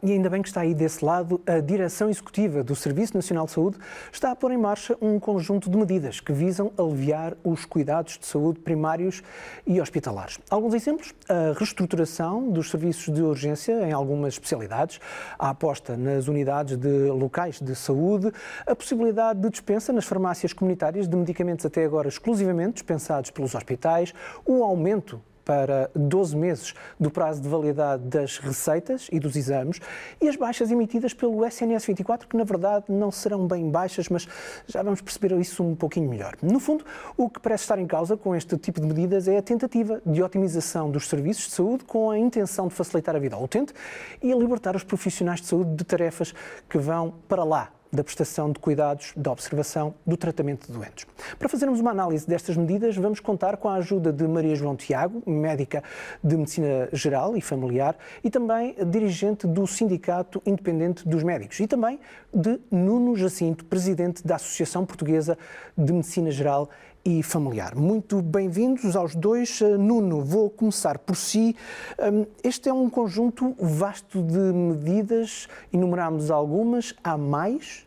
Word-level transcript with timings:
E 0.00 0.12
ainda 0.12 0.30
bem 0.30 0.42
que 0.42 0.48
está 0.48 0.60
aí 0.60 0.74
desse 0.74 1.04
lado, 1.04 1.40
a 1.44 1.58
Direção 1.58 2.08
Executiva 2.08 2.62
do 2.62 2.76
Serviço 2.76 3.16
Nacional 3.16 3.46
de 3.46 3.52
Saúde 3.52 3.78
está 4.12 4.30
a 4.30 4.36
pôr 4.36 4.52
em 4.52 4.56
marcha 4.56 4.96
um 5.02 5.18
conjunto 5.18 5.68
de 5.68 5.76
medidas 5.76 6.20
que 6.20 6.32
visam 6.32 6.70
aliviar 6.78 7.36
os 7.42 7.64
cuidados 7.64 8.16
de 8.16 8.24
saúde 8.24 8.60
primários 8.60 9.24
e 9.66 9.80
hospitalares. 9.80 10.38
Alguns 10.48 10.74
exemplos: 10.74 11.12
a 11.28 11.52
reestruturação 11.58 12.48
dos 12.48 12.70
serviços 12.70 13.12
de 13.12 13.22
urgência 13.22 13.72
em 13.88 13.92
algumas 13.92 14.34
especialidades, 14.34 15.00
a 15.36 15.50
aposta 15.50 15.96
nas 15.96 16.28
unidades 16.28 16.76
de 16.76 17.10
locais 17.10 17.60
de 17.60 17.74
saúde, 17.74 18.32
a 18.64 18.76
possibilidade 18.76 19.40
de 19.40 19.50
dispensa 19.50 19.92
nas 19.92 20.04
farmácias 20.04 20.52
comunitárias 20.52 21.08
de 21.08 21.16
medicamentos 21.16 21.66
até 21.66 21.84
agora 21.84 22.06
exclusivamente 22.06 22.74
dispensados 22.74 23.32
pelos 23.32 23.52
hospitais, 23.52 24.14
o 24.46 24.62
aumento 24.62 25.20
para 25.48 25.90
12 25.96 26.36
meses 26.36 26.74
do 27.00 27.10
prazo 27.10 27.40
de 27.40 27.48
validade 27.48 28.02
das 28.02 28.36
receitas 28.36 29.08
e 29.10 29.18
dos 29.18 29.34
exames 29.34 29.80
e 30.20 30.28
as 30.28 30.36
baixas 30.36 30.70
emitidas 30.70 31.14
pelo 31.14 31.42
SNS 31.42 31.86
24, 31.86 32.28
que 32.28 32.36
na 32.36 32.44
verdade 32.44 32.84
não 32.90 33.10
serão 33.10 33.46
bem 33.46 33.70
baixas, 33.70 34.10
mas 34.10 34.28
já 34.66 34.82
vamos 34.82 35.00
perceber 35.00 35.34
isso 35.40 35.64
um 35.64 35.74
pouquinho 35.74 36.06
melhor. 36.10 36.36
No 36.42 36.60
fundo, 36.60 36.84
o 37.16 37.30
que 37.30 37.40
parece 37.40 37.64
estar 37.64 37.78
em 37.78 37.86
causa 37.86 38.14
com 38.14 38.36
este 38.36 38.58
tipo 38.58 38.78
de 38.78 38.86
medidas 38.86 39.26
é 39.26 39.38
a 39.38 39.42
tentativa 39.42 40.02
de 40.04 40.22
otimização 40.22 40.90
dos 40.90 41.08
serviços 41.08 41.46
de 41.46 41.52
saúde 41.52 41.84
com 41.84 42.10
a 42.10 42.18
intenção 42.18 42.68
de 42.68 42.74
facilitar 42.74 43.16
a 43.16 43.18
vida 43.18 43.34
ao 43.34 43.42
utente 43.42 43.72
e 44.22 44.30
libertar 44.34 44.76
os 44.76 44.84
profissionais 44.84 45.40
de 45.40 45.46
saúde 45.46 45.74
de 45.76 45.84
tarefas 45.84 46.34
que 46.68 46.76
vão 46.76 47.14
para 47.26 47.42
lá 47.42 47.72
da 47.92 48.04
prestação 48.04 48.52
de 48.52 48.58
cuidados, 48.58 49.12
da 49.16 49.30
observação, 49.32 49.94
do 50.06 50.16
tratamento 50.16 50.66
de 50.66 50.72
doentes. 50.72 51.06
Para 51.38 51.48
fazermos 51.48 51.80
uma 51.80 51.90
análise 51.90 52.26
destas 52.26 52.56
medidas, 52.56 52.96
vamos 52.96 53.20
contar 53.20 53.56
com 53.56 53.68
a 53.68 53.74
ajuda 53.74 54.12
de 54.12 54.26
Maria 54.26 54.54
João 54.54 54.76
Tiago, 54.76 55.22
médica 55.26 55.82
de 56.22 56.36
Medicina 56.36 56.88
Geral 56.92 57.36
e 57.36 57.40
Familiar, 57.40 57.96
e 58.22 58.30
também 58.30 58.76
dirigente 58.86 59.46
do 59.46 59.66
Sindicato 59.66 60.42
Independente 60.44 61.08
dos 61.08 61.22
Médicos, 61.22 61.58
e 61.60 61.66
também 61.66 61.98
de 62.32 62.60
Nuno 62.70 63.16
Jacinto, 63.16 63.64
presidente 63.64 64.26
da 64.26 64.36
Associação 64.36 64.84
Portuguesa 64.84 65.38
de 65.76 65.92
Medicina 65.92 66.30
Geral 66.30 66.68
e 67.08 67.22
familiar. 67.22 67.74
Muito 67.74 68.20
bem-vindos 68.20 68.94
aos 68.94 69.14
dois. 69.14 69.62
Eh, 69.62 69.78
Nuno, 69.78 70.22
vou 70.22 70.50
começar 70.50 70.98
por 70.98 71.16
si. 71.16 71.56
Hum, 71.98 72.26
este 72.44 72.68
é 72.68 72.72
um 72.72 72.90
conjunto 72.90 73.56
vasto 73.58 74.22
de 74.22 74.38
medidas, 74.38 75.48
enumerámos 75.72 76.30
algumas, 76.30 76.92
há 77.02 77.16
mais? 77.16 77.86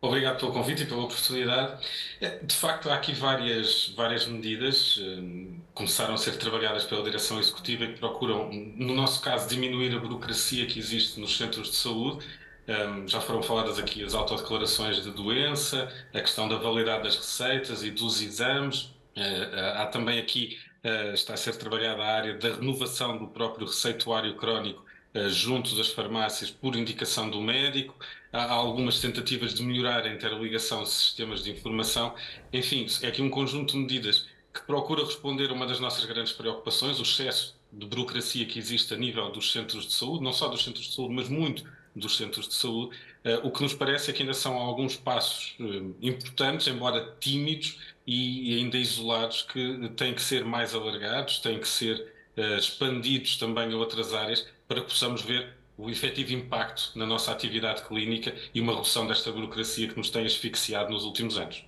Obrigado 0.00 0.38
pelo 0.38 0.52
convite 0.52 0.84
e 0.84 0.86
pela 0.86 1.02
oportunidade. 1.02 1.84
É, 2.20 2.38
de 2.38 2.54
facto, 2.54 2.88
há 2.88 2.94
aqui 2.94 3.12
várias, 3.12 3.92
várias 3.96 4.26
medidas 4.28 4.94
que 4.94 5.02
hum, 5.02 5.56
começaram 5.74 6.14
a 6.14 6.18
ser 6.18 6.36
trabalhadas 6.36 6.84
pela 6.84 7.02
Direção 7.02 7.40
Executiva 7.40 7.82
e 7.82 7.94
que 7.94 7.98
procuram, 7.98 8.48
no 8.52 8.94
nosso 8.94 9.20
caso, 9.20 9.48
diminuir 9.48 9.92
a 9.96 9.98
burocracia 9.98 10.66
que 10.66 10.78
existe 10.78 11.18
nos 11.18 11.36
centros 11.36 11.70
de 11.70 11.76
saúde 11.76 12.24
um, 12.68 13.08
já 13.08 13.20
foram 13.20 13.42
faladas 13.42 13.78
aqui 13.78 14.04
as 14.04 14.14
autodeclarações 14.14 15.02
de 15.02 15.10
doença, 15.10 15.92
a 16.14 16.20
questão 16.20 16.48
da 16.48 16.56
validade 16.56 17.02
das 17.02 17.16
receitas 17.16 17.82
e 17.82 17.90
dos 17.90 18.22
exames. 18.22 18.92
Uh, 19.16 19.76
há 19.76 19.86
também 19.86 20.18
aqui, 20.18 20.58
uh, 20.84 21.12
está 21.12 21.34
a 21.34 21.36
ser 21.36 21.56
trabalhada 21.56 22.02
a 22.02 22.06
área 22.06 22.34
da 22.34 22.54
renovação 22.54 23.18
do 23.18 23.26
próprio 23.26 23.66
receituário 23.66 24.36
crónico 24.36 24.84
uh, 25.14 25.28
junto 25.28 25.74
das 25.74 25.88
farmácias 25.88 26.50
por 26.50 26.76
indicação 26.76 27.28
do 27.28 27.40
médico. 27.40 27.96
Há, 28.32 28.44
há 28.44 28.52
algumas 28.52 29.00
tentativas 29.00 29.54
de 29.54 29.62
melhorar 29.64 30.04
a 30.04 30.12
interligação 30.12 30.84
de 30.84 30.90
sistemas 30.90 31.42
de 31.42 31.50
informação. 31.50 32.14
Enfim, 32.52 32.86
é 33.02 33.08
aqui 33.08 33.20
um 33.20 33.30
conjunto 33.30 33.72
de 33.72 33.78
medidas 33.78 34.28
que 34.54 34.62
procura 34.62 35.04
responder 35.04 35.50
a 35.50 35.52
uma 35.52 35.66
das 35.66 35.80
nossas 35.80 36.04
grandes 36.04 36.32
preocupações, 36.32 37.00
o 37.00 37.02
excesso 37.02 37.56
de 37.72 37.86
burocracia 37.86 38.46
que 38.46 38.58
existe 38.58 38.92
a 38.94 38.96
nível 38.96 39.32
dos 39.32 39.50
centros 39.50 39.86
de 39.86 39.94
saúde, 39.94 40.22
não 40.22 40.32
só 40.32 40.46
dos 40.46 40.62
centros 40.62 40.86
de 40.86 40.94
saúde, 40.94 41.14
mas 41.14 41.28
muito 41.28 41.64
dos 41.94 42.16
centros 42.16 42.48
de 42.48 42.54
saúde. 42.54 42.96
Uh, 43.24 43.46
o 43.46 43.50
que 43.50 43.62
nos 43.62 43.74
parece 43.74 44.10
é 44.10 44.14
que 44.14 44.22
ainda 44.22 44.34
são 44.34 44.54
alguns 44.54 44.96
passos 44.96 45.54
uh, 45.60 45.94
importantes, 46.00 46.66
embora 46.66 47.16
tímidos 47.20 47.78
e 48.06 48.58
ainda 48.58 48.76
isolados, 48.76 49.42
que 49.42 49.88
têm 49.96 50.14
que 50.14 50.22
ser 50.22 50.44
mais 50.44 50.74
alargados, 50.74 51.38
têm 51.38 51.58
que 51.58 51.68
ser 51.68 52.12
uh, 52.36 52.56
expandidos 52.56 53.36
também 53.36 53.72
a 53.72 53.76
outras 53.76 54.12
áreas 54.12 54.46
para 54.66 54.80
que 54.80 54.88
possamos 54.88 55.22
ver 55.22 55.54
o 55.76 55.90
efetivo 55.90 56.32
impacto 56.32 56.92
na 56.94 57.06
nossa 57.06 57.32
atividade 57.32 57.82
clínica 57.82 58.34
e 58.54 58.60
uma 58.60 58.74
redução 58.74 59.06
desta 59.06 59.32
burocracia 59.32 59.88
que 59.88 59.96
nos 59.96 60.10
tem 60.10 60.24
asfixiado 60.26 60.92
nos 60.92 61.04
últimos 61.04 61.38
anos. 61.38 61.64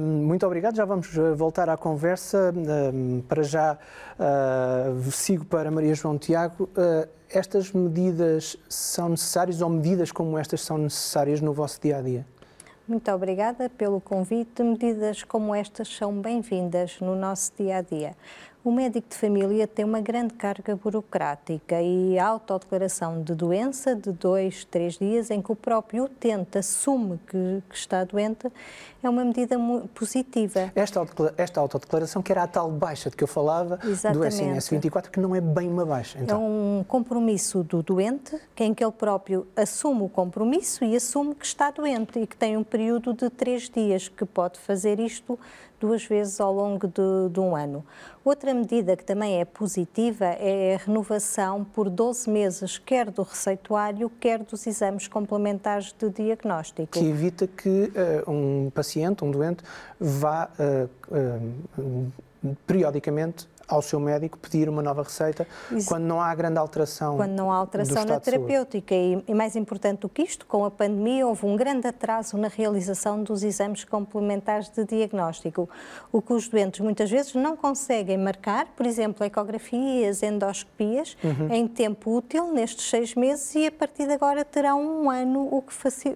Muito 0.00 0.46
obrigado. 0.46 0.76
Já 0.76 0.84
vamos 0.84 1.08
voltar 1.36 1.68
à 1.68 1.76
conversa. 1.76 2.52
Para 3.28 3.42
já 3.42 3.78
uh, 4.18 5.10
sigo 5.10 5.44
para 5.44 5.70
Maria 5.70 5.94
João 5.94 6.18
Tiago. 6.18 6.64
Uh, 6.64 7.08
estas 7.30 7.72
medidas 7.72 8.56
são 8.68 9.08
necessárias 9.08 9.62
ou 9.62 9.70
medidas 9.70 10.12
como 10.12 10.38
estas 10.38 10.60
são 10.60 10.76
necessárias 10.76 11.40
no 11.40 11.52
vosso 11.52 11.80
dia 11.80 11.96
a 11.96 12.02
dia? 12.02 12.26
Muito 12.86 13.10
obrigada 13.10 13.70
pelo 13.70 14.00
convite. 14.00 14.62
Medidas 14.62 15.22
como 15.22 15.54
estas 15.54 15.88
são 15.88 16.20
bem-vindas 16.20 17.00
no 17.00 17.16
nosso 17.16 17.52
dia 17.56 17.78
a 17.78 17.80
dia. 17.80 18.14
O 18.64 18.70
médico 18.70 19.08
de 19.08 19.16
família 19.16 19.66
tem 19.66 19.84
uma 19.84 20.00
grande 20.00 20.34
carga 20.34 20.76
burocrática 20.76 21.82
e 21.82 22.16
a 22.16 22.28
autodeclaração 22.28 23.20
de 23.20 23.34
doença 23.34 23.96
de 23.96 24.12
dois, 24.12 24.64
três 24.64 24.98
dias, 24.98 25.32
em 25.32 25.42
que 25.42 25.50
o 25.50 25.56
próprio 25.56 26.04
utente 26.04 26.58
assume 26.58 27.18
que, 27.26 27.60
que 27.68 27.74
está 27.74 28.04
doente, 28.04 28.46
é 29.02 29.10
uma 29.10 29.24
medida 29.24 29.56
positiva. 29.92 30.70
Esta, 30.76 31.04
esta 31.36 31.60
autodeclaração, 31.60 32.22
que 32.22 32.30
era 32.30 32.44
a 32.44 32.46
tal 32.46 32.70
baixa 32.70 33.10
de 33.10 33.16
que 33.16 33.24
eu 33.24 33.28
falava, 33.28 33.80
Exatamente. 33.84 34.18
do 34.20 34.44
SNS 34.44 34.68
24, 34.68 35.10
que 35.10 35.18
não 35.18 35.34
é 35.34 35.40
bem 35.40 35.68
uma 35.68 35.84
baixa. 35.84 36.20
Então. 36.20 36.40
É 36.40 36.46
um 36.46 36.84
compromisso 36.86 37.64
do 37.64 37.82
doente, 37.82 38.40
que 38.54 38.62
em 38.62 38.72
que 38.72 38.84
ele 38.84 38.92
próprio 38.92 39.44
assume 39.56 40.02
o 40.02 40.08
compromisso 40.08 40.84
e 40.84 40.94
assume 40.94 41.34
que 41.34 41.44
está 41.44 41.72
doente 41.72 42.16
e 42.20 42.28
que 42.28 42.36
tem 42.36 42.56
um 42.56 42.62
período 42.62 43.12
de 43.12 43.28
três 43.28 43.68
dias, 43.68 44.06
que 44.06 44.24
pode 44.24 44.60
fazer 44.60 45.00
isto 45.00 45.36
duas 45.82 46.04
vezes 46.04 46.40
ao 46.40 46.54
longo 46.54 46.86
de, 46.86 47.28
de, 47.32 47.40
um 47.40 47.56
ano. 47.56 47.84
Outra 48.24 48.54
medida 48.54 48.96
que 48.96 49.04
também 49.04 49.40
é 49.40 49.44
positiva 49.44 50.26
é 50.26 50.76
a 50.76 50.86
renovação 50.86 51.64
por 51.64 51.90
12 51.90 52.30
meses, 52.30 52.78
quer 52.78 53.10
do 53.10 53.22
receituário, 53.22 54.08
quer 54.20 54.38
dos 54.38 54.64
exames 54.64 55.08
complementares 55.08 55.92
de 55.98 56.08
diagnóstico. 56.08 56.92
Que 56.92 57.04
evita 57.04 57.48
que 57.48 57.68
uh, 57.68 58.30
um 58.30 58.70
paciente, 58.70 59.24
um 59.24 59.30
doente, 59.32 59.64
vá 59.98 60.48
uh, 60.56 60.88
uh, 61.12 62.12
periodicamente 62.64 63.48
ao 63.72 63.80
seu 63.80 63.98
médico 63.98 64.38
pedir 64.38 64.68
uma 64.68 64.82
nova 64.82 65.02
receita 65.02 65.46
Isso. 65.70 65.88
quando 65.88 66.04
não 66.04 66.20
há 66.20 66.34
grande 66.34 66.58
alteração. 66.58 67.16
Quando 67.16 67.32
não 67.32 67.50
há 67.50 67.56
alteração 67.56 68.04
na 68.04 68.20
terapêutica. 68.20 68.94
E, 68.94 69.24
e, 69.26 69.34
mais 69.34 69.56
importante 69.56 70.00
do 70.00 70.08
que 70.08 70.22
isto, 70.22 70.44
com 70.46 70.64
a 70.64 70.70
pandemia 70.70 71.26
houve 71.26 71.46
um 71.46 71.56
grande 71.56 71.86
atraso 71.86 72.36
na 72.36 72.48
realização 72.48 73.22
dos 73.22 73.42
exames 73.42 73.84
complementares 73.84 74.68
de 74.68 74.84
diagnóstico, 74.84 75.68
o 76.12 76.20
que 76.20 76.32
os 76.32 76.48
doentes 76.48 76.80
muitas 76.80 77.10
vezes 77.10 77.34
não 77.34 77.56
conseguem 77.56 78.18
marcar, 78.18 78.66
por 78.76 78.84
exemplo, 78.84 79.24
ecografias, 79.24 80.22
endoscopias, 80.22 81.16
uhum. 81.24 81.48
em 81.50 81.66
tempo 81.66 82.16
útil 82.16 82.52
nestes 82.52 82.90
seis 82.90 83.14
meses 83.14 83.54
e 83.54 83.66
a 83.66 83.72
partir 83.72 84.06
de 84.06 84.12
agora 84.12 84.44
terão 84.44 85.02
um 85.02 85.10
ano, 85.10 85.48
o 85.50 85.62
que 85.62 85.72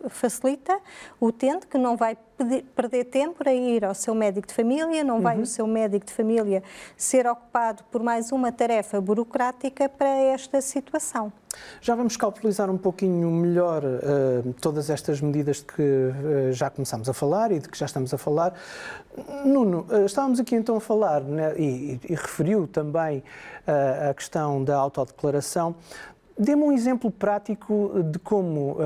facilita 0.08 0.78
o 1.18 1.26
utente 1.26 1.66
que 1.66 1.78
não 1.78 1.96
vai 1.96 2.16
perder 2.74 3.04
tempo 3.04 3.36
para 3.38 3.52
ir 3.52 3.84
ao 3.84 3.94
seu 3.94 4.14
médico 4.14 4.48
de 4.48 4.54
família, 4.54 5.02
não 5.02 5.20
vai 5.20 5.36
uhum. 5.36 5.42
o 5.42 5.46
seu 5.46 5.66
médico 5.66 6.06
de 6.06 6.12
família 6.12 6.62
ser 6.96 7.26
ocupado 7.26 7.82
por 7.90 8.02
mais 8.02 8.30
uma 8.32 8.52
tarefa 8.52 9.00
burocrática 9.00 9.88
para 9.88 10.08
esta 10.08 10.60
situação. 10.60 11.32
Já 11.80 11.94
vamos 11.94 12.16
calculizar 12.16 12.70
um 12.70 12.76
pouquinho 12.76 13.30
melhor 13.30 13.82
uh, 13.82 14.52
todas 14.60 14.90
estas 14.90 15.20
medidas 15.20 15.58
de 15.58 15.64
que 15.64 15.82
uh, 15.82 16.52
já 16.52 16.68
começamos 16.68 17.08
a 17.08 17.14
falar 17.14 17.50
e 17.52 17.58
de 17.58 17.68
que 17.68 17.78
já 17.78 17.86
estamos 17.86 18.12
a 18.12 18.18
falar. 18.18 18.54
Nuno, 19.44 19.86
uh, 19.90 20.04
estávamos 20.04 20.38
aqui 20.38 20.54
então 20.54 20.76
a 20.76 20.80
falar 20.80 21.22
né, 21.22 21.54
e, 21.58 21.98
e, 22.08 22.14
referiu 22.14 22.66
também 22.66 23.22
a 24.08 24.14
questão 24.14 24.62
da 24.62 24.76
autodeclaração. 24.76 25.74
Dê-me 26.38 26.62
um 26.62 26.70
exemplo 26.70 27.10
prático 27.10 27.90
de 28.12 28.18
como 28.20 28.76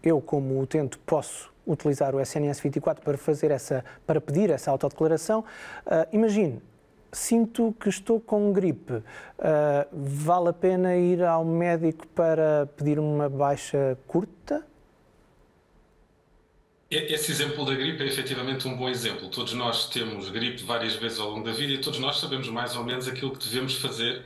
eu, 0.00 0.20
como 0.20 0.60
utente, 0.60 0.96
posso 0.98 1.51
utilizar 1.66 2.14
o 2.14 2.20
SNS 2.20 2.60
24 2.60 3.04
para 3.04 3.16
fazer 3.16 3.50
essa, 3.50 3.84
para 4.06 4.20
pedir 4.20 4.50
essa 4.50 4.70
autodeclaração. 4.70 5.40
Uh, 5.86 6.06
imagine, 6.12 6.60
sinto 7.12 7.74
que 7.78 7.88
estou 7.88 8.20
com 8.20 8.52
gripe. 8.52 8.94
Uh, 8.94 9.02
vale 9.92 10.48
a 10.48 10.52
pena 10.52 10.96
ir 10.96 11.22
ao 11.22 11.44
médico 11.44 12.06
para 12.08 12.68
pedir 12.76 12.98
uma 12.98 13.28
baixa 13.28 13.98
curta? 14.06 14.66
Esse 16.90 17.32
exemplo 17.32 17.64
da 17.64 17.74
gripe 17.74 18.02
é 18.02 18.06
efetivamente 18.06 18.68
um 18.68 18.76
bom 18.76 18.86
exemplo. 18.86 19.28
Todos 19.30 19.54
nós 19.54 19.88
temos 19.88 20.28
gripe 20.28 20.62
várias 20.62 20.94
vezes 20.94 21.18
ao 21.18 21.30
longo 21.30 21.44
da 21.44 21.52
vida 21.52 21.72
e 21.72 21.78
todos 21.78 21.98
nós 21.98 22.18
sabemos 22.18 22.50
mais 22.50 22.76
ou 22.76 22.84
menos 22.84 23.08
aquilo 23.08 23.30
que 23.30 23.42
devemos 23.48 23.76
fazer 23.76 24.22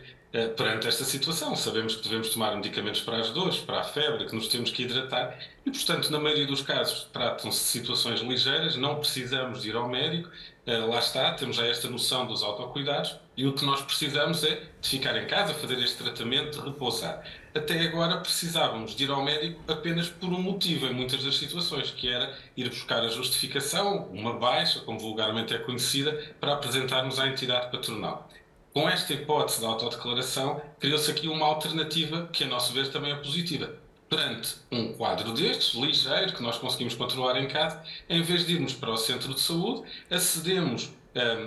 perante 0.56 0.87
esta 0.87 1.05
situação. 1.05 1.56
Sabemos 1.56 1.96
que 1.96 2.02
devemos 2.02 2.31
tomar 2.31 2.55
medicamentos 2.56 3.00
para 3.00 3.19
as 3.19 3.31
dores, 3.31 3.58
para 3.58 3.81
a 3.81 3.84
febre, 3.84 4.26
que 4.26 4.34
nos 4.34 4.49
temos 4.49 4.70
que 4.70 4.82
hidratar 4.82 5.38
e, 5.64 5.70
portanto, 5.70 6.11
na 6.11 6.19
maioria 6.19 6.46
dos 6.46 6.62
casos, 6.62 7.08
tratam-se 7.12 7.58
de 7.58 7.69
situações 7.69 8.20
ligeiras, 8.20 8.76
não 8.76 8.96
precisamos 8.96 9.64
ir 9.64 9.75
ao 9.75 9.88
médico, 9.88 10.28
uh, 10.67 10.90
lá 10.90 10.99
está, 10.99 11.32
temos 11.32 11.56
já 11.56 11.67
esta 11.67 11.88
noção 11.88 12.26
dos 12.26 12.43
autocuidados 12.43 13.17
e 13.37 13.46
o 13.46 13.52
que 13.52 13.64
nós 13.64 13.82
precisamos 13.82 14.44
é 14.44 14.62
de 14.81 14.88
ficar 14.88 15.17
em 15.17 15.26
casa, 15.26 15.55
fazer 15.55 15.78
este 15.78 16.02
tratamento, 16.02 16.61
repousar 16.61 17.22
até 17.56 17.81
agora 17.81 18.19
precisávamos 18.19 18.94
de 18.94 19.05
ir 19.05 19.11
ao 19.11 19.25
médico 19.25 19.61
apenas 19.67 20.08
por 20.08 20.29
um 20.29 20.40
motivo, 20.40 20.87
em 20.87 20.93
muitas 20.93 21.25
das 21.25 21.37
situações, 21.37 21.90
que 21.90 22.08
era 22.08 22.34
ir 22.56 22.69
buscar 22.69 23.02
a 23.02 23.08
justificação, 23.08 24.08
uma 24.12 24.34
baixa, 24.34 24.81
como 24.81 24.99
vulgarmente 24.99 25.55
é 25.55 25.58
conhecida, 25.58 26.12
para 26.38 26.52
apresentarmos 26.52 27.19
à 27.19 27.26
entidade 27.26 27.70
patronal. 27.70 28.29
Com 28.76 28.90
esta 28.90 29.14
hipótese 29.14 29.62
da 29.62 29.69
autodeclaração, 29.69 30.61
criou-se 30.78 31.11
aqui 31.11 31.28
uma 31.28 31.46
alternativa 31.46 32.28
que, 32.31 32.44
a 32.44 32.46
nosso 32.46 32.75
ver, 32.75 32.90
também 32.90 33.11
é 33.11 33.14
positiva. 33.14 33.70
Perante 34.06 34.56
um 34.70 34.93
quadro 34.93 35.32
destes, 35.32 35.73
ligeiro, 35.73 36.34
que 36.34 36.43
nós 36.43 36.58
conseguimos 36.58 36.94
controlar 36.94 37.40
em 37.40 37.49
casa, 37.49 37.82
em 38.06 38.20
vez 38.20 38.46
de 38.46 38.52
irmos 38.52 38.75
para 38.75 38.90
o 38.90 38.99
centro 38.99 39.32
de 39.32 39.40
saúde, 39.40 39.88
acedemos 40.11 40.90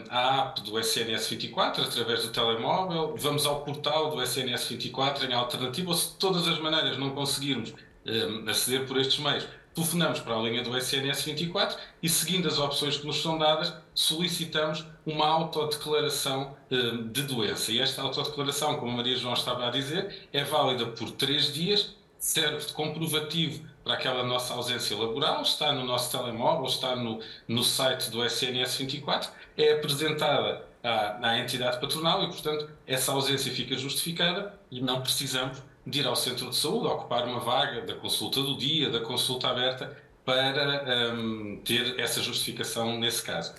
à 0.09 0.39
app 0.39 0.61
do 0.61 0.79
SNS 0.79 1.27
24 1.27 1.83
através 1.83 2.23
do 2.23 2.29
telemóvel, 2.29 3.15
vamos 3.15 3.45
ao 3.45 3.61
portal 3.61 4.09
do 4.09 4.23
SNS 4.23 4.67
24 4.67 5.29
em 5.29 5.33
alternativa, 5.35 5.87
ou 5.87 5.95
se 5.95 6.09
de 6.09 6.15
todas 6.15 6.47
as 6.47 6.57
maneiras 6.57 6.97
não 6.97 7.11
conseguirmos 7.11 7.75
um, 8.07 8.49
aceder 8.49 8.87
por 8.87 8.97
estes 8.97 9.19
meios, 9.19 9.45
telefonamos 9.75 10.19
para 10.19 10.35
a 10.35 10.41
linha 10.41 10.63
do 10.63 10.75
SNS 10.75 11.21
24 11.23 11.77
e, 12.01 12.09
seguindo 12.09 12.47
as 12.47 12.57
opções 12.57 12.97
que 12.97 13.05
nos 13.05 13.21
são 13.21 13.37
dadas, 13.37 13.71
solicitamos 13.93 14.83
uma 15.09 15.27
autodeclaração 15.27 16.55
um, 16.71 17.07
de 17.07 17.23
doença. 17.23 17.71
E 17.71 17.79
esta 17.79 18.01
autodeclaração, 18.01 18.77
como 18.77 18.91
a 18.91 18.95
Maria 18.97 19.15
João 19.15 19.33
estava 19.33 19.67
a 19.67 19.71
dizer, 19.71 20.27
é 20.31 20.43
válida 20.43 20.85
por 20.87 21.11
três 21.11 21.53
dias, 21.53 21.95
serve 22.17 22.65
de 22.65 22.73
comprovativo 22.73 23.63
para 23.83 23.93
aquela 23.93 24.23
nossa 24.23 24.53
ausência 24.53 24.95
laboral, 24.97 25.41
está 25.41 25.71
no 25.71 25.85
nosso 25.85 26.11
telemóvel, 26.11 26.65
está 26.65 26.95
no, 26.95 27.19
no 27.47 27.63
site 27.63 28.11
do 28.11 28.23
SNS 28.23 28.77
24 28.77 29.31
é 29.57 29.73
apresentada 29.73 30.65
à, 30.83 31.29
à 31.29 31.39
entidade 31.39 31.79
patronal 31.79 32.23
e, 32.23 32.27
portanto, 32.27 32.69
essa 32.87 33.11
ausência 33.11 33.51
fica 33.51 33.77
justificada 33.77 34.57
e 34.71 34.81
não 34.81 35.01
precisamos 35.01 35.61
de 35.85 35.99
ir 35.99 36.07
ao 36.07 36.15
centro 36.15 36.49
de 36.49 36.55
saúde, 36.55 36.87
ocupar 36.87 37.25
uma 37.25 37.39
vaga 37.39 37.81
da 37.81 37.95
consulta 37.95 38.41
do 38.41 38.57
dia, 38.57 38.89
da 38.89 38.99
consulta 38.99 39.49
aberta, 39.49 39.97
para 40.23 41.13
um, 41.13 41.59
ter 41.65 41.99
essa 41.99 42.21
justificação 42.21 42.99
nesse 42.99 43.23
caso. 43.23 43.53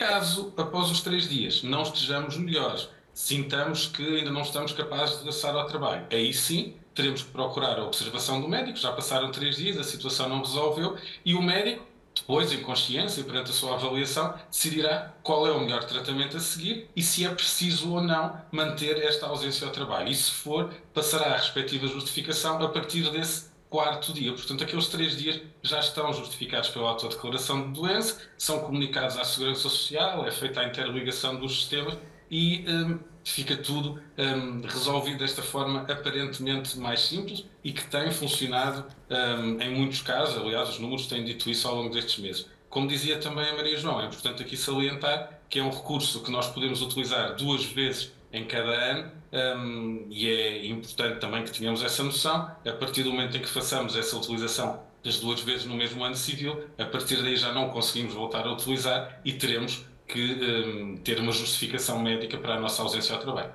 Caso, 0.00 0.50
após 0.56 0.90
os 0.90 1.02
três 1.02 1.28
dias, 1.28 1.62
não 1.62 1.82
estejamos 1.82 2.38
melhores, 2.38 2.88
sintamos 3.12 3.86
que 3.86 4.02
ainda 4.02 4.30
não 4.30 4.40
estamos 4.40 4.72
capazes 4.72 5.10
de 5.10 5.16
regressar 5.18 5.54
ao 5.54 5.66
trabalho, 5.66 6.06
aí 6.10 6.32
sim 6.32 6.74
teremos 6.94 7.22
que 7.22 7.28
procurar 7.28 7.78
a 7.78 7.84
observação 7.84 8.40
do 8.40 8.48
médico. 8.48 8.78
Já 8.78 8.92
passaram 8.92 9.30
três 9.30 9.56
dias, 9.56 9.76
a 9.76 9.84
situação 9.84 10.26
não 10.26 10.40
resolveu 10.40 10.96
e 11.22 11.34
o 11.34 11.42
médico 11.42 11.84
depois, 12.14 12.50
em 12.50 12.62
consciência, 12.62 13.22
perante 13.24 13.50
a 13.50 13.52
sua 13.52 13.74
avaliação, 13.74 14.34
decidirá 14.50 15.14
qual 15.22 15.46
é 15.46 15.52
o 15.52 15.60
melhor 15.60 15.84
tratamento 15.84 16.38
a 16.38 16.40
seguir 16.40 16.88
e 16.96 17.02
se 17.02 17.26
é 17.26 17.28
preciso 17.28 17.92
ou 17.92 18.00
não 18.00 18.40
manter 18.50 18.96
esta 19.04 19.26
ausência 19.26 19.66
ao 19.66 19.72
trabalho. 19.72 20.08
E 20.08 20.14
se 20.14 20.30
for, 20.30 20.72
passará 20.94 21.34
a 21.34 21.36
respectiva 21.36 21.86
justificação 21.86 22.62
a 22.62 22.68
partir 22.70 23.10
desse 23.10 23.49
quarto 23.70 24.12
dia. 24.12 24.32
Portanto, 24.32 24.64
aqueles 24.64 24.88
três 24.88 25.16
dias 25.16 25.40
já 25.62 25.78
estão 25.78 26.12
justificados 26.12 26.68
pela 26.70 26.90
autodeclaração 26.90 27.72
de 27.72 27.80
doença, 27.80 28.20
são 28.36 28.58
comunicados 28.58 29.16
à 29.16 29.24
Segurança 29.24 29.60
Social, 29.60 30.26
é 30.26 30.30
feita 30.32 30.60
a 30.60 30.64
interligação 30.66 31.36
dos 31.36 31.60
sistemas 31.60 31.96
e 32.28 32.64
hum, 32.68 32.98
fica 33.24 33.56
tudo 33.56 34.00
hum, 34.18 34.62
resolvido 34.64 35.18
desta 35.18 35.40
forma 35.40 35.82
aparentemente 35.82 36.78
mais 36.78 37.00
simples 37.00 37.46
e 37.62 37.72
que 37.72 37.86
tem 37.86 38.10
funcionado 38.10 38.84
hum, 39.08 39.60
em 39.60 39.74
muitos 39.74 40.02
casos. 40.02 40.36
Aliás, 40.36 40.68
os 40.70 40.80
números 40.80 41.06
têm 41.06 41.24
dito 41.24 41.48
isso 41.48 41.68
ao 41.68 41.76
longo 41.76 41.94
destes 41.94 42.18
meses. 42.18 42.46
Como 42.68 42.88
dizia 42.88 43.18
também 43.18 43.48
a 43.48 43.54
Maria 43.54 43.76
João, 43.76 44.00
é 44.00 44.06
importante 44.06 44.42
aqui 44.42 44.56
salientar 44.56 45.40
que 45.48 45.58
é 45.58 45.62
um 45.62 45.70
recurso 45.70 46.22
que 46.22 46.30
nós 46.30 46.48
podemos 46.48 46.80
utilizar 46.82 47.34
duas 47.34 47.64
vezes 47.64 48.12
em 48.32 48.44
cada 48.44 48.70
ano 48.70 49.20
um, 49.32 50.06
e 50.10 50.28
é 50.28 50.66
importante 50.66 51.20
também 51.20 51.44
que 51.44 51.52
tenhamos 51.52 51.82
essa 51.82 52.02
noção. 52.02 52.50
A 52.66 52.72
partir 52.72 53.02
do 53.02 53.10
momento 53.10 53.36
em 53.36 53.40
que 53.40 53.48
façamos 53.48 53.96
essa 53.96 54.16
utilização 54.16 54.82
das 55.04 55.18
duas 55.18 55.40
vezes 55.40 55.66
no 55.66 55.74
mesmo 55.76 56.04
ano 56.04 56.16
civil, 56.16 56.64
a 56.76 56.84
partir 56.84 57.22
daí 57.22 57.36
já 57.36 57.52
não 57.52 57.70
conseguimos 57.70 58.12
voltar 58.12 58.46
a 58.46 58.52
utilizar 58.52 59.20
e 59.24 59.32
teremos 59.32 59.84
que 60.12 60.64
um, 60.66 60.96
ter 60.96 61.18
uma 61.18 61.32
justificação 61.32 62.00
médica 62.00 62.36
para 62.36 62.54
a 62.54 62.60
nossa 62.60 62.82
ausência 62.82 63.14
ao 63.14 63.20
trabalho. 63.20 63.50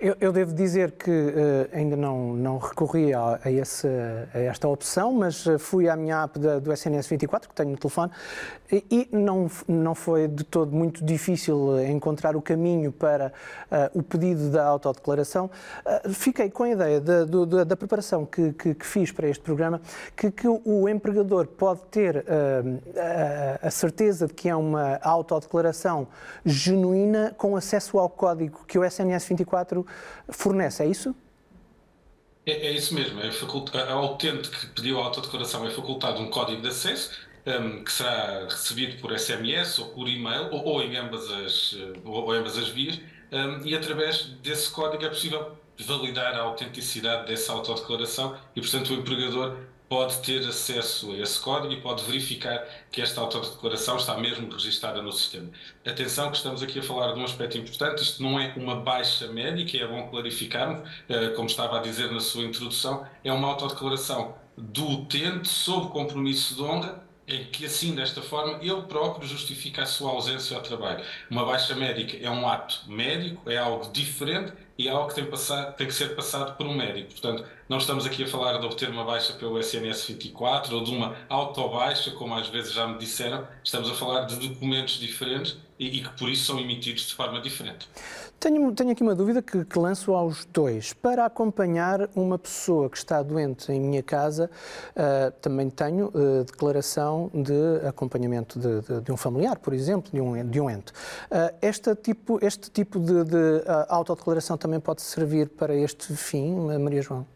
Eu, 0.00 0.16
eu 0.20 0.32
devo 0.32 0.52
dizer 0.52 0.92
que 0.92 1.10
uh, 1.10 1.68
ainda 1.72 1.96
não, 1.96 2.34
não 2.34 2.58
recorri 2.58 3.14
a, 3.14 3.40
a, 3.42 3.50
esse, 3.50 3.86
a, 4.34 4.38
esta 4.38 4.68
opção, 4.68 5.12
mas 5.12 5.46
eh, 5.46 5.56
fui 5.56 5.88
à 5.88 5.96
minha 5.96 6.24
app 6.24 6.38
da, 6.38 6.58
do 6.58 6.72
SNS 6.72 7.08
24, 7.08 7.48
que 7.48 7.54
tenho 7.54 7.70
no 7.70 7.76
telefone, 7.76 8.10
e, 8.70 8.84
e, 8.90 9.08
não, 9.16 9.48
não 9.68 9.94
foi 9.94 10.26
de 10.26 10.42
todo 10.42 10.74
muito 10.74 11.04
difícil 11.04 11.78
eh, 11.78 11.90
encontrar 11.90 12.34
o 12.34 12.42
caminho 12.42 12.90
para 12.90 13.32
uh, 13.70 13.98
o 13.98 14.02
pedido 14.02 14.50
da 14.50 14.66
autodeclaração. 14.66 15.48
Uh, 15.86 16.10
fiquei 16.12 16.50
com 16.50 16.64
a 16.64 16.70
ideia 16.70 17.00
da, 17.00 17.24
da, 17.24 17.64
da 17.64 17.76
preparação 17.76 18.26
que, 18.26 18.52
que, 18.52 18.74
que, 18.74 18.86
fiz 18.86 19.12
para 19.12 19.28
este 19.28 19.42
programa, 19.42 19.80
que, 20.16 20.30
que 20.30 20.48
o 20.48 20.88
empregador 20.88 21.46
pode 21.46 21.80
ter 21.90 22.24
a 23.62 23.70
certeza 23.70 24.26
de 24.26 24.34
que 24.34 24.48
é 24.48 24.56
uma 24.56 24.98
autodeclaração 25.02 25.93
genuína 26.44 27.34
com 27.36 27.56
acesso 27.56 27.98
ao 27.98 28.08
código 28.08 28.64
que 28.66 28.78
o 28.78 28.84
SNS 28.84 29.28
24 29.28 29.86
fornece, 30.28 30.82
é 30.82 30.86
isso? 30.86 31.14
É, 32.46 32.68
é 32.68 32.72
isso 32.72 32.94
mesmo, 32.94 33.20
é 33.20 33.30
ao 33.90 34.14
utente 34.14 34.50
que 34.50 34.66
pediu 34.68 35.00
a 35.00 35.04
autodeclaração 35.04 35.66
é 35.66 35.70
facultado 35.70 36.20
um 36.20 36.28
código 36.28 36.60
de 36.60 36.68
acesso 36.68 37.10
um, 37.46 37.84
que 37.84 37.92
será 37.92 38.44
recebido 38.44 39.00
por 39.00 39.18
SMS 39.18 39.78
ou 39.78 39.86
por 39.88 40.08
e-mail 40.08 40.48
ou, 40.52 40.64
ou 40.64 40.82
em 40.82 40.96
ambas 40.96 41.30
as, 41.30 41.76
ou, 42.04 42.24
ou 42.24 42.32
ambas 42.32 42.56
as 42.58 42.68
vias 42.68 43.00
um, 43.32 43.66
e 43.66 43.74
através 43.74 44.24
desse 44.42 44.70
código 44.70 45.04
é 45.04 45.08
possível 45.08 45.56
validar 45.78 46.34
a 46.34 46.40
autenticidade 46.40 47.26
dessa 47.26 47.52
autodeclaração 47.52 48.36
e, 48.54 48.60
portanto, 48.60 48.90
o 48.90 48.94
empregador 48.94 49.56
pode 49.88 50.18
ter 50.18 50.46
acesso 50.46 51.12
a 51.12 51.18
esse 51.18 51.38
código 51.40 51.72
e 51.72 51.80
pode 51.80 52.02
verificar 52.04 52.66
que 52.90 53.02
esta 53.02 53.20
autodeclaração 53.20 53.96
está 53.96 54.16
mesmo 54.16 54.50
registada 54.50 55.02
no 55.02 55.12
sistema. 55.12 55.50
Atenção 55.86 56.30
que 56.30 56.36
estamos 56.36 56.62
aqui 56.62 56.78
a 56.78 56.82
falar 56.82 57.12
de 57.12 57.20
um 57.20 57.24
aspecto 57.24 57.58
importante, 57.58 58.02
isto 58.02 58.22
não 58.22 58.38
é 58.40 58.52
uma 58.56 58.76
baixa 58.76 59.28
médica, 59.28 59.76
é 59.76 59.86
bom 59.86 60.08
clarificarmos, 60.08 60.88
eh, 61.08 61.28
como 61.30 61.48
estava 61.48 61.78
a 61.78 61.82
dizer 61.82 62.10
na 62.10 62.20
sua 62.20 62.44
introdução, 62.44 63.06
é 63.22 63.32
uma 63.32 63.48
autodeclaração 63.48 64.34
do 64.56 64.88
utente 64.88 65.48
sob 65.48 65.90
compromisso 65.90 66.54
de 66.54 66.62
honra 66.62 67.04
em 67.26 67.44
que 67.44 67.64
assim, 67.64 67.94
desta 67.94 68.20
forma, 68.20 68.58
ele 68.62 68.82
próprio 68.82 69.26
justifica 69.26 69.82
a 69.82 69.86
sua 69.86 70.10
ausência 70.10 70.56
ao 70.56 70.62
trabalho. 70.62 71.02
Uma 71.30 71.44
baixa 71.44 71.74
médica 71.74 72.16
é 72.20 72.30
um 72.30 72.46
ato 72.46 72.82
médico, 72.86 73.50
é 73.50 73.56
algo 73.56 73.90
diferente 73.90 74.52
e 74.76 74.88
é 74.88 74.90
algo 74.90 75.08
que 75.08 75.14
tem, 75.14 75.24
passar, 75.24 75.72
tem 75.72 75.86
que 75.86 75.94
ser 75.94 76.14
passado 76.16 76.56
por 76.56 76.66
um 76.66 76.74
médico. 76.74 77.10
Portanto, 77.10 77.44
não 77.68 77.78
estamos 77.78 78.04
aqui 78.04 78.24
a 78.24 78.26
falar 78.26 78.58
de 78.58 78.66
obter 78.66 78.88
uma 78.88 79.04
baixa 79.04 79.32
pelo 79.34 79.58
SNS 79.58 80.06
24 80.08 80.76
ou 80.76 80.84
de 80.84 80.90
uma 80.90 81.16
autobaixa, 81.28 82.10
como 82.12 82.34
às 82.34 82.48
vezes 82.48 82.72
já 82.72 82.86
me 82.86 82.98
disseram, 82.98 83.46
estamos 83.62 83.90
a 83.90 83.94
falar 83.94 84.24
de 84.24 84.36
documentos 84.36 84.98
diferentes 84.98 85.56
e, 85.78 85.98
e 85.98 86.02
que 86.02 86.18
por 86.18 86.28
isso 86.28 86.44
são 86.46 86.58
emitidos 86.58 87.02
de 87.08 87.14
forma 87.14 87.40
diferente. 87.40 87.88
Tenho, 88.38 88.72
tenho 88.72 88.90
aqui 88.90 89.02
uma 89.02 89.14
dúvida 89.14 89.40
que, 89.40 89.64
que, 89.64 89.78
lanço 89.78 90.12
aos 90.12 90.44
dois. 90.44 90.92
Para 90.92 91.24
acompanhar 91.24 92.08
uma 92.14 92.38
pessoa 92.38 92.90
que 92.90 92.96
está 92.96 93.22
doente 93.22 93.72
em 93.72 93.80
minha 93.80 94.02
casa, 94.02 94.50
uh, 94.90 95.30
também 95.40 95.70
tenho 95.70 96.08
uh, 96.08 96.44
declaração 96.44 97.30
de 97.32 97.86
acompanhamento 97.86 98.58
de, 98.58 98.80
de, 98.82 99.00
de, 99.00 99.12
um 99.12 99.16
familiar, 99.16 99.58
por 99.58 99.72
exemplo, 99.72 100.12
de 100.12 100.20
um, 100.20 100.46
de 100.48 100.60
um 100.60 100.68
ente. 100.68 100.92
Uh, 100.92 101.56
este 101.62 101.94
tipo, 101.94 102.38
este 102.44 102.70
tipo 102.70 103.00
de, 103.00 103.24
de 103.24 103.64
autodeclaração 103.88 104.58
também 104.58 104.80
pode 104.80 105.00
servir 105.00 105.48
para 105.48 105.74
este 105.74 106.14
fim, 106.14 106.54
Maria 106.78 107.00
João? 107.00 107.33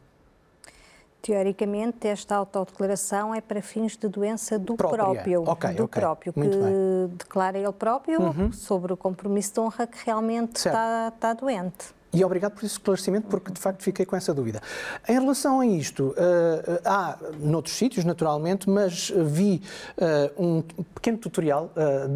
Teoricamente, 1.21 2.07
esta 2.07 2.37
autodeclaração 2.37 3.35
é 3.35 3.41
para 3.41 3.61
fins 3.61 3.97
de 3.97 4.09
doença 4.09 4.59
do 4.59 4.77
Própria. 4.77 5.05
próprio, 5.05 5.43
okay, 5.43 5.75
do 5.75 5.85
okay. 5.85 6.01
próprio, 6.01 6.33
que 6.33 7.17
declara 7.19 7.59
ele 7.59 7.73
próprio 7.73 8.23
uhum. 8.23 8.53
sobre 8.53 8.93
o 8.93 8.97
compromisso 8.97 9.55
de 9.55 9.61
honra 9.61 9.87
que 9.87 9.99
realmente 10.07 10.57
está, 10.57 11.13
está 11.15 11.35
doente. 11.35 11.98
E 12.11 12.25
obrigado 12.25 12.53
por 12.53 12.65
esse 12.65 12.75
esclarecimento, 12.75 13.29
porque 13.29 13.53
de 13.53 13.61
facto 13.61 13.83
fiquei 13.83 14.07
com 14.07 14.17
essa 14.17 14.33
dúvida. 14.33 14.63
Em 15.07 15.21
relação 15.21 15.61
a 15.61 15.67
isto, 15.67 16.15
uh, 16.17 16.81
há 16.83 17.19
noutros 17.39 17.77
sítios, 17.77 18.03
naturalmente, 18.03 18.69
mas 18.69 19.13
vi 19.15 19.63
uh, 19.99 20.43
um 20.43 20.63
pequeno 20.95 21.19
tutorial 21.19 21.71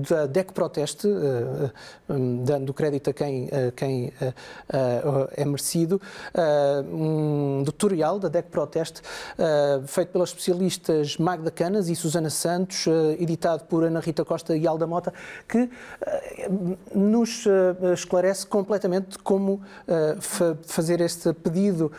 da 0.08 0.26
DEC 0.26 0.52
Proteste, 0.52 1.08
dando 2.44 2.72
crédito 2.72 3.10
a 3.10 3.12
quem, 3.12 3.48
quem 3.76 4.12
é 5.36 5.44
merecido, 5.44 6.00
um 6.90 7.62
tutorial 7.64 8.18
da 8.18 8.28
DEC 8.28 8.48
Proteste, 8.48 9.02
feito 9.86 10.08
pelas 10.10 10.30
especialistas 10.30 11.16
Magda 11.16 11.50
Canas 11.50 11.88
e 11.88 11.94
Susana 11.94 12.30
Santos, 12.30 12.86
editado 13.18 13.64
por 13.64 13.84
Ana 13.84 14.00
Rita 14.00 14.24
Costa 14.24 14.56
e 14.56 14.66
Alda 14.66 14.86
Mota, 14.86 15.12
que 15.48 15.70
nos 16.94 17.44
esclarece 17.94 18.46
completamente 18.46 19.18
como 19.18 19.62
fazer 20.62 21.00
este 21.00 21.32
pedido 21.32 21.90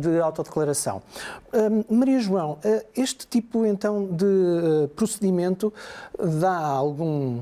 de 0.00 0.20
autodeclaração. 0.20 1.02
Maria 1.88 2.20
João, 2.20 2.58
este 2.96 3.26
tipo 3.26 3.64
então 3.64 4.06
de 4.06 4.88
procedimento 4.94 5.72
dá 6.40 6.56
algum 6.56 7.40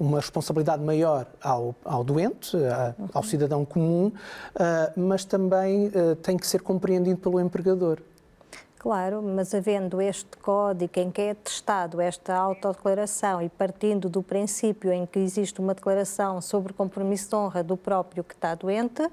uma 0.00 0.18
responsabilidade 0.18 0.82
maior 0.82 1.26
ao, 1.40 1.74
ao 1.84 2.02
doente, 2.02 2.56
ao 3.12 3.22
cidadão 3.22 3.64
comum, 3.64 4.12
mas 4.96 5.24
também 5.24 5.90
tem 6.22 6.36
que 6.36 6.46
ser 6.46 6.60
compreendido 6.62 7.18
pelo 7.18 7.40
empregador. 7.40 7.98
Claro, 8.82 9.22
mas 9.22 9.54
havendo 9.54 10.02
este 10.02 10.36
código 10.38 10.90
em 10.96 11.08
que 11.08 11.20
é 11.20 11.34
testado 11.34 12.00
esta 12.00 12.34
autodeclaração 12.34 13.40
e 13.40 13.48
partindo 13.48 14.08
do 14.08 14.24
princípio 14.24 14.92
em 14.92 15.06
que 15.06 15.20
existe 15.20 15.60
uma 15.60 15.72
declaração 15.72 16.40
sobre 16.40 16.72
compromisso 16.72 17.28
de 17.28 17.36
honra 17.36 17.62
do 17.62 17.76
próprio 17.76 18.24
que 18.24 18.34
está 18.34 18.56
doente, 18.56 19.08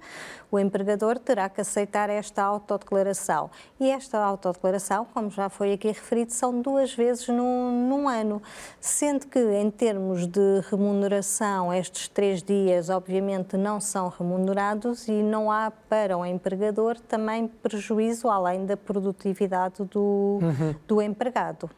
o 0.50 0.58
empregador 0.58 1.20
terá 1.20 1.48
que 1.48 1.62
aceitar 1.62 2.10
esta 2.10 2.42
autodeclaração. 2.42 3.52
E 3.80 3.92
esta 3.92 4.18
autodeclaração, 4.18 5.06
como 5.14 5.30
já 5.30 5.50
foi 5.50 5.74
aqui 5.74 5.90
referido, 5.90 6.34
são 6.34 6.64
duas 6.64 6.92
vezes 6.92 7.28
num, 7.28 7.88
num 7.88 8.10
ano. 8.10 8.42
Sendo 8.82 9.28
que, 9.28 9.38
em 9.38 9.70
termos 9.70 10.26
de 10.26 10.62
remuneração, 10.72 11.72
estes 11.72 12.08
três 12.08 12.42
dias, 12.42 12.90
obviamente, 12.90 13.56
não 13.56 13.80
são 13.80 14.10
remunerados 14.10 15.08
e 15.08 15.22
não 15.22 15.52
há 15.52 15.72
para 15.88 16.18
o 16.18 16.26
empregador 16.26 17.00
também 17.02 17.48
prejuízo 17.48 18.28
além 18.30 18.66
da 18.66 18.76
produtividade 18.76 19.59
do, 19.68 20.40
uhum. 20.42 20.76
do 20.88 21.02
empregado. 21.02 21.70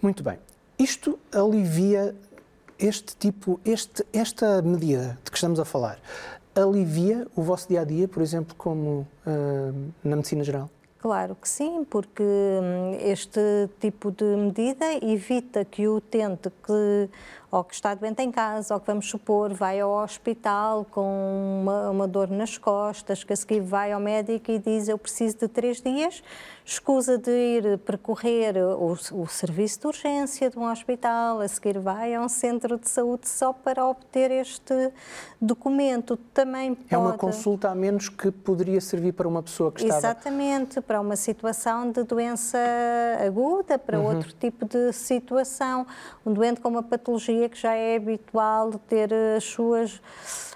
Muito 0.00 0.22
bem. 0.22 0.38
Isto 0.78 1.18
alivia 1.32 2.14
este 2.78 3.16
tipo, 3.16 3.58
este, 3.64 4.06
esta 4.12 4.62
medida 4.62 5.18
de 5.24 5.30
que 5.30 5.36
estamos 5.36 5.58
a 5.58 5.64
falar, 5.64 5.98
alivia 6.54 7.26
o 7.34 7.42
vosso 7.42 7.68
dia 7.68 7.80
a 7.80 7.84
dia, 7.84 8.06
por 8.06 8.22
exemplo, 8.22 8.54
como 8.56 9.06
uh, 9.26 9.92
na 10.04 10.16
medicina 10.16 10.44
geral? 10.44 10.70
Claro 11.00 11.36
que 11.36 11.48
sim, 11.48 11.84
porque 11.84 12.22
hum, 12.22 12.96
este 13.00 13.68
tipo 13.78 14.10
de 14.10 14.24
medida 14.24 14.84
evita 15.00 15.64
que 15.64 15.86
o 15.86 15.96
utente 15.96 16.50
que 16.64 17.08
ou 17.50 17.64
que 17.64 17.74
está 17.74 17.94
doente 17.94 18.22
em 18.22 18.30
casa, 18.30 18.74
ou 18.74 18.80
que 18.80 18.86
vamos 18.86 19.08
supor 19.08 19.54
vai 19.54 19.80
ao 19.80 19.90
hospital 19.90 20.86
com 20.90 21.60
uma, 21.62 21.90
uma, 21.90 22.08
dor 22.08 22.28
nas 22.28 22.58
costas, 22.58 23.24
que 23.24 23.32
a 23.32 23.36
seguir 23.36 23.60
vai 23.60 23.92
ao 23.92 24.00
médico 24.00 24.50
e 24.50 24.58
diz 24.58 24.88
eu 24.88 24.98
preciso 24.98 25.38
de 25.38 25.48
três 25.48 25.80
dias, 25.80 26.22
escusa 26.64 27.16
de 27.16 27.30
ir 27.30 27.78
percorrer 27.78 28.56
o, 28.58 28.92
o 28.92 29.26
serviço 29.26 29.80
de 29.80 29.86
urgência 29.86 30.50
de 30.50 30.58
um 30.58 30.70
hospital, 30.70 31.40
a 31.40 31.48
seguir 31.48 31.78
vai 31.78 32.14
a 32.14 32.20
um 32.20 32.28
centro 32.28 32.78
de 32.78 32.88
saúde 32.88 33.26
só 33.28 33.52
para 33.52 33.86
obter 33.86 34.30
este 34.30 34.92
documento. 35.40 36.18
Também 36.34 36.74
pode... 36.74 36.94
É 36.94 36.98
uma 36.98 37.14
consulta 37.14 37.70
a 37.70 37.74
menos 37.74 38.10
que 38.10 38.30
poderia 38.30 38.80
servir 38.80 39.12
para 39.12 39.26
uma 39.26 39.42
pessoa 39.42 39.72
que 39.72 39.82
estava... 39.82 39.98
Exatamente, 39.98 40.80
para 40.82 41.00
uma 41.00 41.16
situação 41.16 41.90
de 41.90 42.02
doença 42.02 42.58
aguda, 43.26 43.78
para 43.78 43.98
uhum. 43.98 44.06
outro 44.06 44.32
tipo 44.34 44.66
de 44.66 44.92
situação. 44.92 45.86
Um 46.26 46.32
doente 46.32 46.60
com 46.60 46.68
uma 46.68 46.82
patologia 46.82 47.37
que 47.46 47.58
já 47.58 47.74
é 47.74 47.96
habitual 47.96 48.72
ter 48.88 49.12
as 49.36 49.44
suas 49.44 49.96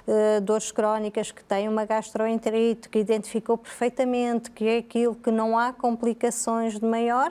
uh, 0.06 0.40
dores 0.40 0.72
crónicas, 0.72 1.30
que 1.30 1.44
tem 1.44 1.68
uma 1.68 1.84
gastroenterite, 1.84 2.88
que 2.88 2.98
identificou 2.98 3.58
perfeitamente 3.58 4.50
que 4.50 4.66
é 4.66 4.78
aquilo 4.78 5.14
que 5.14 5.30
não 5.30 5.58
há 5.58 5.70
complicações 5.70 6.78
de 6.78 6.86
maior, 6.86 7.30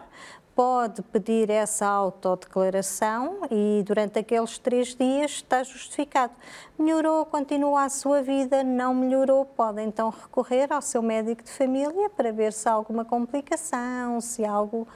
pode 0.55 1.01
pedir 1.01 1.49
essa 1.49 1.87
autodeclaração 1.87 3.39
e 3.49 3.83
durante 3.85 4.19
aqueles 4.19 4.57
três 4.57 4.93
dias 4.93 5.31
está 5.31 5.63
justificado. 5.63 6.33
Melhorou, 6.77 7.25
continua 7.25 7.85
a 7.85 7.89
sua 7.89 8.21
vida, 8.21 8.63
não 8.63 8.93
melhorou, 8.93 9.45
pode 9.45 9.81
então 9.81 10.09
recorrer 10.09 10.71
ao 10.71 10.81
seu 10.81 11.01
médico 11.01 11.43
de 11.43 11.51
família 11.51 12.09
para 12.09 12.31
ver 12.31 12.53
se 12.53 12.67
há 12.67 12.73
alguma 12.73 13.05
complicação, 13.05 14.19
se 14.19 14.43
há 14.43 14.51
algo 14.51 14.87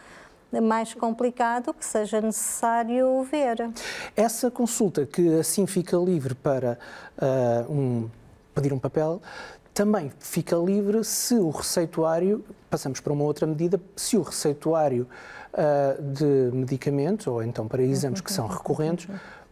mais 0.61 0.93
complicado 0.93 1.73
que 1.73 1.85
seja 1.85 2.21
necessário 2.21 3.23
ver. 3.23 3.69
Essa 4.15 4.49
consulta 4.49 5.05
que 5.05 5.39
assim 5.39 5.65
fica 5.65 5.97
livre 5.97 6.33
para 6.35 6.77
uh, 7.17 7.71
um, 7.71 8.09
pedir 8.53 8.71
um 8.73 8.79
papel 8.79 9.21
também 9.73 10.09
fica 10.19 10.55
livre 10.55 11.03
se 11.03 11.35
o 11.35 11.49
receituário, 11.49 12.45
passamos 12.69 13.01
para 13.01 13.11
uma 13.11 13.25
outra 13.25 13.45
medida, 13.45 13.79
se 13.93 14.15
o 14.15 14.21
receituário 14.21 15.05
uh, 15.53 16.01
de 16.01 16.55
medicamentos, 16.55 17.27
ou 17.27 17.43
então 17.43 17.67
para 17.67 17.83
exames 17.83 18.21
que 18.21 18.31
são 18.31 18.47
recorrentes, 18.47 19.09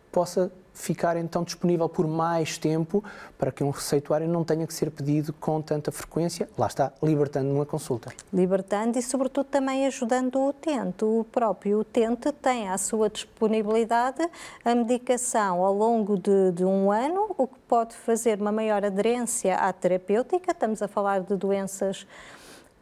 possa 0.10 0.50
ficar 0.74 1.16
então 1.18 1.44
disponível 1.44 1.88
por 1.88 2.08
mais 2.08 2.58
tempo 2.58 3.04
para 3.38 3.52
que 3.52 3.64
um 3.64 3.70
receituário 3.70 4.28
não 4.28 4.44
tenha 4.44 4.66
que 4.66 4.74
ser 4.74 4.90
pedido 4.90 5.32
com 5.34 5.62
tanta 5.62 5.92
frequência, 5.92 6.50
lá 6.58 6.68
está, 6.68 6.92
libertando 7.02 7.52
uma 7.52 7.66
consulta. 7.66 8.12
Libertando 8.34 8.98
e, 8.98 9.02
sobretudo, 9.02 9.46
também 9.46 9.86
ajudando 9.86 10.36
o 10.36 10.50
utente. 10.50 11.06
O 11.06 11.26
próprio 11.32 11.80
utente 11.80 12.32
tem 12.32 12.70
à 12.70 12.78
sua 12.78 13.10
disponibilidade 13.10 14.28
a 14.66 14.74
medicação 14.74 15.64
ao 15.64 15.74
longo 15.74 16.18
de, 16.18 16.52
de 16.52 16.66
um 16.66 16.92
ano, 16.92 17.34
o 17.38 17.48
que 17.48 17.60
pode 17.68 17.96
fazer 17.96 18.40
uma 18.40 18.52
maior 18.52 18.84
aderência 18.84 19.56
à 19.56 19.72
terapêutica. 19.72 20.52
Estamos 20.52 20.82
a 20.82 20.88
falar 20.88 21.22
de 21.22 21.36
doenças 21.36 22.08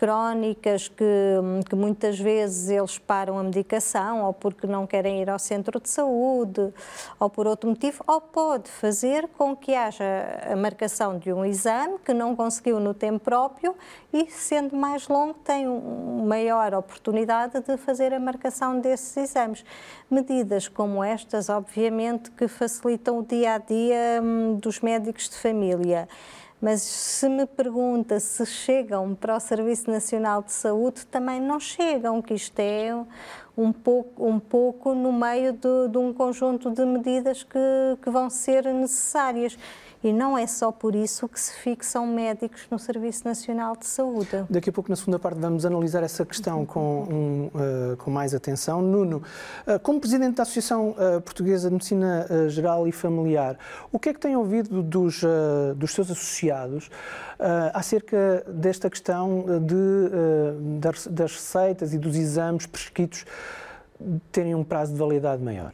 crónicas 0.02 0.88
que, 0.88 1.06
que, 1.70 1.76
muitas 1.76 2.20
vezes 2.20 2.72
eles 2.72 2.98
param 2.98 3.38
a 3.38 3.44
medicação 3.44 4.24
ou 4.24 4.34
porque 4.34 4.66
não 4.66 4.88
querem 4.88 5.22
ir 5.22 5.30
ao 5.30 5.38
centro 5.38 5.80
de 5.80 5.88
saúde 5.88 6.74
ou 7.20 7.30
por 7.30 7.46
outro 7.46 7.70
motivo, 7.70 8.04
ou 8.08 8.20
pode 8.20 8.68
fazer 8.68 9.28
com 9.38 9.56
que 9.56 9.76
haja 9.76 10.04
a 10.52 10.56
marcação 10.56 11.20
de 11.20 11.32
um 11.32 11.46
exame 11.46 12.00
que 12.04 12.16
não 12.16 12.36
conseguiu 12.36 12.80
no 12.80 12.96
tempo 12.96 13.20
próprio 13.20 13.76
e, 14.12 14.26
sendo 14.32 14.76
mais 14.76 15.08
longo, 15.08 15.36
tem 15.36 15.68
maior 15.68 16.74
oportunidade 16.74 17.62
de 17.62 17.78
fazer 17.78 18.12
a 18.12 18.20
marcação 18.20 18.80
desses 18.80 19.16
exames. 19.16 19.64
Medidas 20.10 20.68
como 20.68 21.04
estas, 21.04 21.48
obviamente, 21.48 22.32
que 22.32 22.48
facilitam 22.48 23.20
o 23.20 23.24
dia 23.24 23.54
a 23.54 23.58
dia 23.60 24.20
hum, 24.20 24.56
dos 24.56 24.80
médicos 24.80 25.30
de 25.30 25.36
família. 25.36 26.10
Mas 26.62 26.84
se 26.84 27.28
me 27.28 27.48
pergunta 27.48 28.20
se 28.20 28.46
chegam 28.46 29.16
para 29.16 29.36
o 29.36 29.40
Serviço 29.40 29.90
Nacional 29.90 30.44
de 30.44 30.52
Saúde, 30.52 31.08
também 31.08 31.42
não 31.42 31.60
chegam, 31.60 32.22
que 32.22 32.36
isto 32.36 32.60
é 32.60 32.94
um 33.58 33.72
pouco, 33.72 34.26
um 34.26 34.40
pouco 34.40 34.94
no 34.94 35.12
meio 35.12 35.54
de, 35.54 35.90
de 35.92 35.98
um 35.98 36.14
conjunto 36.14 36.72
de 36.72 36.86
medidas 36.86 37.44
que, 37.44 37.60
que 38.02 38.10
vão 38.10 38.30
ser 38.30 38.66
necessárias. 38.74 39.58
E 40.04 40.12
não 40.12 40.36
é 40.36 40.48
só 40.48 40.72
por 40.72 40.96
isso 40.96 41.30
que 41.30 41.40
se 41.40 41.54
fixam 41.54 42.08
médicos 42.08 42.66
no 42.72 42.80
Serviço 42.80 43.24
Nacional 43.24 43.76
de 43.76 43.86
Saúde. 43.86 44.46
Daqui 44.50 44.72
a 44.72 44.74
pouco, 44.74 44.90
na 44.90 44.96
segunda 44.96 45.20
parte, 45.20 45.40
vamos 45.40 45.64
analisar 45.64 46.02
essa 46.02 46.26
questão 46.26 46.66
com, 46.66 47.04
um, 47.04 47.46
uh, 47.54 47.98
com 47.98 48.10
mais 48.10 48.34
atenção. 48.34 48.82
Nuno, 48.82 49.22
uh, 49.68 49.80
como 49.80 50.00
Presidente 50.00 50.38
da 50.38 50.44
Associação 50.44 50.96
uh, 50.98 51.22
Portuguesa 51.22 51.70
de 51.70 51.74
Medicina 51.74 52.28
Geral 52.50 52.88
e 52.88 52.92
Familiar, 52.92 53.58
o 53.92 54.00
que 54.00 54.10
é 54.10 54.14
que 54.14 54.20
tem 54.20 54.36
ouvido 54.36 54.82
dos, 54.82 55.22
dos 55.76 55.94
seus 55.94 56.10
associados 56.10 56.90
acerca 57.74 58.44
desta 58.48 58.90
questão 58.90 59.46
de, 59.66 60.80
das, 60.80 61.08
das 61.08 61.34
receitas 61.34 61.94
e 61.94 61.98
dos 61.98 62.16
exames 62.16 62.66
prescritos 62.66 63.26
terem 64.32 64.56
um 64.56 64.64
prazo 64.64 64.94
de 64.94 65.00
validade 65.00 65.42
maior? 65.42 65.74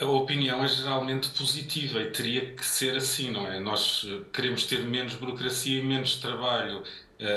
A 0.00 0.06
opinião 0.06 0.62
é 0.62 0.68
geralmente 0.68 1.28
positiva 1.30 2.00
e 2.00 2.10
teria 2.12 2.54
que 2.54 2.64
ser 2.64 2.96
assim, 2.96 3.30
não 3.30 3.46
é? 3.46 3.58
Nós 3.58 4.06
queremos 4.32 4.64
ter 4.64 4.84
menos 4.84 5.14
burocracia 5.14 5.80
e 5.80 5.82
menos 5.82 6.16
trabalho 6.16 6.84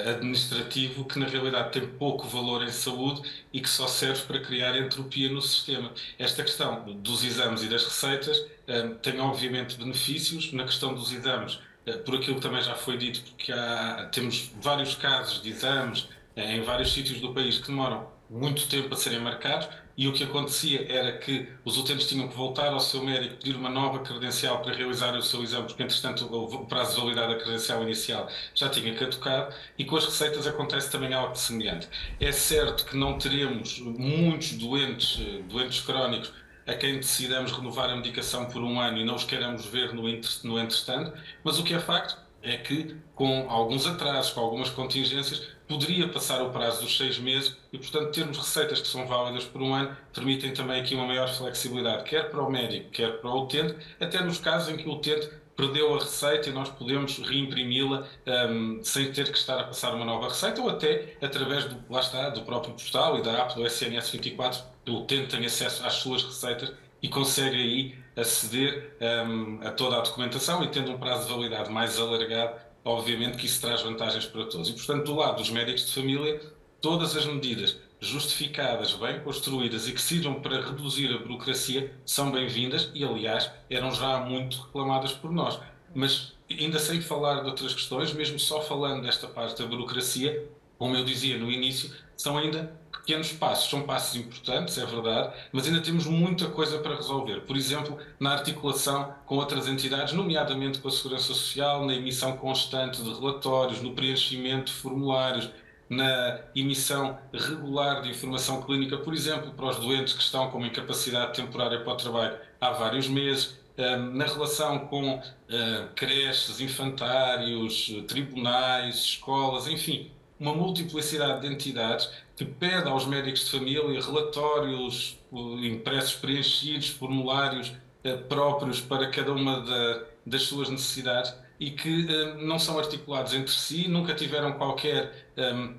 administrativo 0.10 1.06
que 1.06 1.20
na 1.20 1.26
realidade 1.26 1.72
tem 1.72 1.88
pouco 1.88 2.28
valor 2.28 2.64
em 2.64 2.72
saúde 2.72 3.22
e 3.52 3.60
que 3.60 3.70
só 3.70 3.88
serve 3.88 4.22
para 4.24 4.40
criar 4.40 4.78
entropia 4.78 5.30
no 5.30 5.42
sistema. 5.42 5.92
Esta 6.18 6.44
questão 6.44 6.84
dos 6.94 7.24
exames 7.24 7.64
e 7.64 7.68
das 7.68 7.84
receitas 7.84 8.38
uh, 8.38 8.96
tem 9.02 9.20
obviamente 9.20 9.78
benefícios. 9.78 10.54
Na 10.54 10.64
questão 10.64 10.94
dos 10.94 11.12
exames, 11.12 11.60
uh, 11.86 11.98
por 12.06 12.16
aquilo 12.16 12.36
que 12.36 12.42
também 12.42 12.62
já 12.62 12.76
foi 12.76 12.98
dito, 12.98 13.22
porque 13.22 13.52
há, 13.52 14.10
temos 14.12 14.52
vários 14.62 14.96
casos 14.96 15.42
de 15.42 15.50
exames 15.50 16.08
em 16.36 16.62
vários 16.62 16.94
sítios 16.94 17.20
do 17.20 17.34
país 17.34 17.60
que 17.60 17.68
demoram 17.68 18.12
muito 18.30 18.68
tempo 18.68 18.94
a 18.94 18.98
serem 18.98 19.20
marcados 19.20 19.68
e 19.96 20.08
o 20.08 20.14
que 20.14 20.24
acontecia 20.24 20.86
era 20.92 21.18
que 21.18 21.48
os 21.64 21.78
utentes 21.78 22.08
tinham 22.08 22.28
que 22.28 22.36
voltar 22.36 22.74
ao 22.74 22.80
seu 22.80 23.04
médico 23.04 23.36
pedir 23.36 23.56
uma 23.56 23.70
nova 23.70 24.00
credencial 24.00 24.62
para 24.62 24.74
realizar 24.74 25.16
o 25.16 25.22
seu 25.22 25.44
exame, 25.44 25.68
porque 25.68 25.84
entretanto 25.84 26.26
o 26.26 26.66
prazo 26.66 26.96
de 26.96 27.02
validade 27.02 27.34
da 27.34 27.40
credencial 27.40 27.84
inicial 27.84 28.28
já 28.56 28.70
tinha 28.70 28.94
caducado, 28.96 29.54
e 29.78 29.86
com 29.86 29.96
as 29.96 30.06
receitas 30.06 30.48
acontece 30.48 30.92
também 30.92 31.14
algo 31.14 31.36
semelhante. 31.36 31.88
É 32.20 32.32
certo 32.32 32.86
que 32.86 32.98
não 32.98 33.18
teremos 33.18 33.80
muitos 33.80 34.54
doentes, 34.54 35.18
doentes 35.48 35.82
crónicos, 35.82 36.34
a 36.66 36.74
quem 36.74 36.96
decidamos 36.96 37.52
renovar 37.52 37.90
a 37.90 37.96
medicação 37.96 38.46
por 38.46 38.64
um 38.64 38.80
ano 38.80 38.98
e 38.98 39.04
não 39.04 39.16
os 39.16 39.26
queremos 39.26 39.66
ver 39.66 39.94
no, 39.94 40.04
no 40.04 40.60
entretanto, 40.60 41.14
mas 41.44 41.60
o 41.60 41.64
que 41.64 41.74
é 41.74 41.80
facto 41.80 42.18
é 42.42 42.58
que, 42.58 42.96
com 43.16 43.50
alguns 43.50 43.88
atrasos, 43.88 44.32
com 44.34 44.42
algumas 44.42 44.70
contingências, 44.70 45.48
poderia 45.68 46.08
passar 46.08 46.42
o 46.42 46.50
prazo 46.50 46.82
dos 46.82 46.98
seis 46.98 47.18
meses 47.18 47.56
e, 47.72 47.78
portanto, 47.78 48.12
termos 48.12 48.38
receitas 48.38 48.82
que 48.82 48.88
são 48.88 49.08
válidas 49.08 49.46
por 49.46 49.62
um 49.62 49.74
ano 49.74 49.96
permitem 50.14 50.54
também 50.54 50.82
aqui 50.82 50.96
uma 50.96 51.06
maior 51.06 51.28
flexibilidade, 51.30 52.04
quer 52.04 52.30
para 52.30 52.42
o 52.42 52.52
médico, 52.52 52.90
quer 52.92 53.20
para 53.20 53.30
o 53.30 53.44
utente, 53.44 53.76
até 54.00 54.22
nos 54.22 54.40
casos 54.40 54.70
em 54.70 54.78
que 54.78 54.88
o 54.88 54.94
utente 54.94 55.30
perdeu 55.56 55.94
a 55.94 56.00
receita 56.00 56.50
e 56.50 56.52
nós 56.52 56.70
podemos 56.70 57.18
reimprimi-la 57.20 58.08
um, 58.50 58.84
sem 58.84 59.12
ter 59.12 59.32
que 59.32 59.38
estar 59.38 59.60
a 59.60 59.64
passar 59.64 59.94
uma 59.94 60.06
nova 60.06 60.30
receita 60.30 60.62
ou 60.62 60.70
até 60.70 61.16
através 61.22 61.66
do, 61.66 61.78
lá 61.90 62.00
está, 62.00 62.30
do 62.30 62.42
próprio 62.42 62.74
postal 62.74 63.20
e 63.20 63.22
da 63.22 63.32
app 63.34 63.56
do 63.56 63.66
SNS 63.66 64.10
24, 64.10 64.64
o 64.88 65.02
utente 65.02 65.36
tem 65.36 65.46
acesso 65.46 65.86
às 65.86 65.94
suas 65.94 66.24
receitas 66.24 66.74
e 67.02 67.08
consegue 67.08 67.56
aí 67.56 68.04
aceder 68.16 68.96
um, 69.28 69.60
a 69.66 69.72
toda 69.72 69.98
a 69.98 70.02
documentação 70.02 70.64
e 70.64 70.68
tendo 70.68 70.92
um 70.92 70.98
prazo 70.98 71.28
de 71.28 71.34
validade 71.34 71.72
mais 71.72 72.00
alargado, 72.00 72.56
obviamente 72.84 73.38
que 73.38 73.46
isso 73.46 73.62
traz 73.62 73.82
vantagens 73.82 74.26
para 74.26 74.46
todos. 74.46 74.70
E, 74.70 74.74
portanto, 74.74 75.06
do 75.06 75.16
lado 75.16 75.38
dos 75.38 75.50
médicos 75.50 75.86
de 75.86 75.94
família, 75.94 76.42
todas 76.82 77.16
as 77.16 77.26
medidas 77.26 77.78
justificadas, 78.00 78.94
bem 78.94 79.22
construídas 79.22 79.88
e 79.88 79.94
que 79.94 80.02
sirvam 80.02 80.42
para 80.42 80.62
reduzir 80.62 81.14
a 81.14 81.20
burocracia 81.20 81.94
são 82.06 82.32
bem-vindas 82.32 82.92
e, 82.94 83.04
aliás, 83.04 83.50
eram 83.70 83.92
já 83.92 84.20
muito 84.20 84.62
reclamadas 84.62 85.14
por 85.14 85.32
nós. 85.32 85.58
Mas 85.96 86.34
ainda 86.50 86.80
sem 86.80 87.00
falar 87.02 87.42
de 87.42 87.48
outras 87.48 87.74
questões, 87.74 88.14
mesmo 88.14 88.38
só 88.38 88.62
falando 88.62 89.04
desta 89.04 89.28
parte 89.28 89.62
da 89.62 89.68
burocracia, 89.68 90.46
como 90.78 90.96
eu 90.98 91.06
dizia 91.06 91.38
no 91.38 91.50
início, 91.50 91.90
são 92.18 92.38
ainda 92.38 92.78
pequenos 93.06 93.34
passos. 93.34 93.70
São 93.70 93.84
passos 93.84 94.16
importantes, 94.16 94.78
é 94.78 94.86
verdade, 94.86 95.34
mas 95.52 95.68
ainda 95.68 95.82
temos 95.82 96.06
muita 96.06 96.48
coisa 96.48 96.80
para 96.80 96.96
resolver. 96.96 97.42
Por 97.42 97.56
exemplo, 97.56 97.98
na 98.20 98.32
articulação 98.32 99.14
com 99.26 99.36
outras 99.36 99.68
entidades, 99.68 100.14
nomeadamente 100.14 100.80
com 100.80 100.88
a 100.88 100.92
Segurança 100.92 101.26
Social, 101.26 101.86
na 101.86 101.94
emissão 101.94 102.36
constante 102.38 103.02
de 103.04 103.14
relatórios, 103.14 103.82
no 103.82 103.94
preenchimento 103.94 104.72
de 104.72 104.74
formulários, 104.74 105.50
na 105.90 106.40
emissão 106.56 107.20
regular 107.32 108.02
de 108.02 108.10
informação 108.10 108.62
clínica, 108.64 108.98
por 108.98 109.14
exemplo, 109.14 109.52
para 109.52 109.66
os 109.66 109.78
doentes 109.78 110.14
que 110.14 110.24
estão 110.24 110.50
com 110.50 110.58
uma 110.58 110.68
incapacidade 110.68 111.34
temporária 111.34 111.82
para 111.82 111.94
o 111.94 111.98
trabalho 111.98 112.38
há 112.60 112.72
vários 112.72 113.08
meses, 113.08 113.60
eh, 113.78 113.98
na 113.98 114.26
relação 114.26 114.88
com 114.88 115.22
eh, 115.50 115.88
creches, 115.96 116.60
infantários, 116.62 117.92
tribunais, 118.08 118.96
escolas, 118.96 119.68
enfim, 119.68 120.10
uma 120.40 120.54
multiplicidade 120.54 121.42
de 121.42 121.54
entidades 121.54 122.10
que 122.36 122.46
pede 122.46 122.90
aos 122.90 123.06
médicos 123.06 123.46
de 123.46 123.52
família 123.52 124.02
relatórios 124.02 125.20
impressos 125.62 126.16
preenchidos, 126.16 126.90
formulários 126.90 127.74
eh, 128.04 128.16
próprios 128.18 128.82
para 128.82 129.10
cada 129.10 129.34
uma 129.34 129.62
da, 129.62 130.04
das 130.26 130.44
suas 130.44 130.70
necessidades 130.70 131.34
e 131.60 131.72
que 131.72 132.06
não 132.44 132.58
são 132.60 132.78
articulados 132.78 133.34
entre 133.34 133.54
si, 133.54 133.88
nunca 133.88 134.14
tiveram 134.14 134.54
qualquer 134.54 135.30
um, 135.38 135.76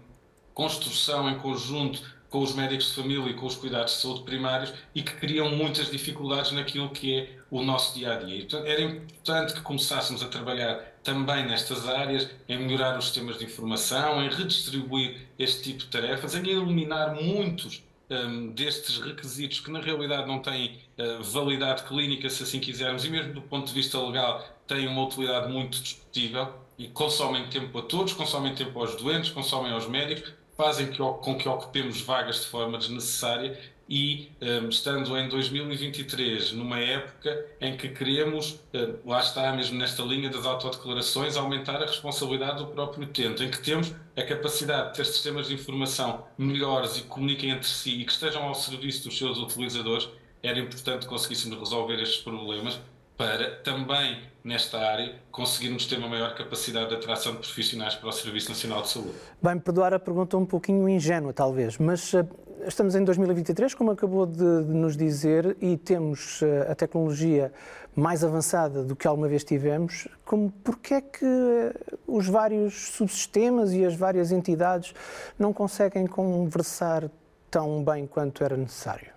construção 0.55 1.29
em 1.29 1.39
conjunto 1.39 2.01
com 2.35 2.43
os 2.43 2.53
médicos 2.53 2.89
de 2.89 2.95
família 2.95 3.31
e 3.31 3.35
com 3.35 3.47
os 3.47 3.55
cuidados 3.55 3.93
de 3.95 4.01
saúde 4.01 4.25
primários 4.25 4.73
e 4.93 5.03
que 5.03 5.13
criam 5.13 5.55
muitas 5.55 5.89
dificuldades 5.89 6.51
naquilo 6.51 6.89
que 6.89 7.17
é 7.17 7.39
o 7.49 7.63
nosso 7.63 7.95
dia 7.95 8.13
a 8.13 8.17
dia. 8.17 8.45
Era 8.67 8.83
importante 8.83 9.55
que 9.55 9.61
começássemos 9.61 10.21
a 10.21 10.27
trabalhar 10.27 10.81
também 11.05 11.47
nestas 11.47 11.89
áreas, 11.89 12.29
em 12.49 12.59
melhorar 12.59 12.99
os 12.99 13.05
sistemas 13.05 13.39
de 13.39 13.45
informação, 13.45 14.21
em 14.21 14.29
redistribuir 14.29 15.29
este 15.39 15.63
tipo 15.63 15.79
de 15.85 15.87
tarefas, 15.87 16.35
em 16.35 16.41
eliminar 16.41 17.15
muitos 17.15 17.85
um, 18.11 18.49
destes 18.49 18.99
requisitos 18.99 19.61
que 19.61 19.71
na 19.71 19.81
realidade 19.81 20.27
não 20.27 20.41
têm 20.41 20.81
uh, 20.99 21.23
validade 21.23 21.85
clínica, 21.85 22.29
se 22.29 22.43
assim 22.43 22.59
quisermos, 22.59 23.05
e 23.05 23.11
mesmo 23.11 23.33
do 23.33 23.43
ponto 23.43 23.69
de 23.69 23.75
vista 23.75 23.97
legal 24.01 24.45
têm 24.67 24.89
uma 24.89 25.05
utilidade 25.05 25.53
muito 25.53 25.81
discutível 25.81 26.53
e 26.77 26.89
consomem 26.89 27.49
tempo 27.49 27.79
a 27.79 27.83
todos, 27.83 28.13
consomem 28.13 28.57
tempo 28.57 28.77
aos 28.81 28.97
doentes, 28.97 29.31
consomem 29.31 29.71
aos 29.71 29.87
médicos, 29.87 30.35
fazem 30.57 30.93
com 30.93 31.37
que 31.37 31.49
ocupemos 31.49 32.01
vagas 32.01 32.43
de 32.43 32.47
forma 32.47 32.79
desnecessária 32.79 33.59
e 33.89 34.31
um, 34.41 34.69
estando 34.69 35.17
em 35.19 35.29
2023, 35.29 36.53
numa 36.53 36.79
época 36.79 37.47
em 37.61 37.77
que 37.77 37.89
queremos, 37.91 38.53
uh, 38.53 38.99
lá 39.05 39.21
está 39.21 39.53
mesmo 39.53 39.79
nesta 39.79 40.03
linha 40.03 40.31
das 40.31 40.47
autodeclarações, 40.47 41.37
aumentar 41.37 41.83
a 41.83 41.87
responsabilidade 41.87 42.59
do 42.59 42.69
próprio 42.69 43.05
utente, 43.05 43.45
em 43.45 43.51
que 43.51 43.63
temos 43.63 43.93
a 44.17 44.23
capacidade 44.23 44.91
de 44.91 44.97
ter 44.97 45.05
sistemas 45.05 45.49
de 45.49 45.55
informação 45.55 46.25
melhores 46.39 46.97
e 46.97 47.03
que 47.03 47.09
comuniquem 47.09 47.51
entre 47.51 47.69
si 47.69 48.01
e 48.01 48.05
que 48.05 48.13
estejam 48.13 48.45
ao 48.45 48.55
serviço 48.55 49.05
dos 49.05 49.19
seus 49.19 49.39
utilizadores, 49.39 50.09
era 50.43 50.59
importante 50.59 51.07
conseguíssemos 51.07 51.59
resolver 51.59 52.01
estes 52.01 52.23
problemas 52.23 52.79
para 53.17 53.57
também 53.63 54.23
nesta 54.43 54.79
área 54.79 55.15
conseguirmos 55.31 55.87
ter 55.87 55.99
uma 55.99 56.09
maior 56.09 56.35
capacidade 56.35 56.89
de 56.89 56.97
atração 56.97 57.33
de 57.33 57.39
profissionais 57.39 57.95
para 57.95 58.09
o 58.09 58.13
Serviço 58.13 58.51
Nacional 58.51 58.83
de 58.83 58.89
Saúde. 58.89 59.15
Vai-me 59.41 59.61
perdoar 59.61 59.95
a 59.95 59.99
pergunta 59.99 60.37
um 60.37 60.45
pouquinho 60.45 60.89
ingênua, 60.89 61.33
talvez, 61.33 61.79
mas 61.79 62.13
uh, 62.13 62.27
estamos 62.67 62.95
em 62.95 63.05
2023, 63.05 63.73
como 63.75 63.93
acabou 63.93 64.27
de, 64.27 64.43
nos 64.43 64.97
dizer, 64.97 65.57
e 65.61 65.77
temos 65.77 66.43
uh, 66.43 66.71
a 66.71 66.75
tecnologia 66.75 67.53
mais 67.95 68.25
avançada 68.25 68.83
do 68.83 68.97
que 68.97 69.07
alguma 69.07 69.29
vez 69.29 69.45
tivemos. 69.45 70.09
Como, 70.25 70.51
porquê 70.51 70.95
é 70.95 71.01
que 71.01 71.73
os 72.07 72.27
vários 72.27 72.89
subsistemas 72.89 73.73
e 73.73 73.85
as 73.85 73.95
várias 73.95 74.33
entidades 74.33 74.93
não 75.39 75.53
conseguem 75.53 76.07
conversar 76.07 77.09
tão 77.51 77.85
bem 77.85 78.07
quanto 78.07 78.43
era 78.43 78.57
necessário? 78.57 79.14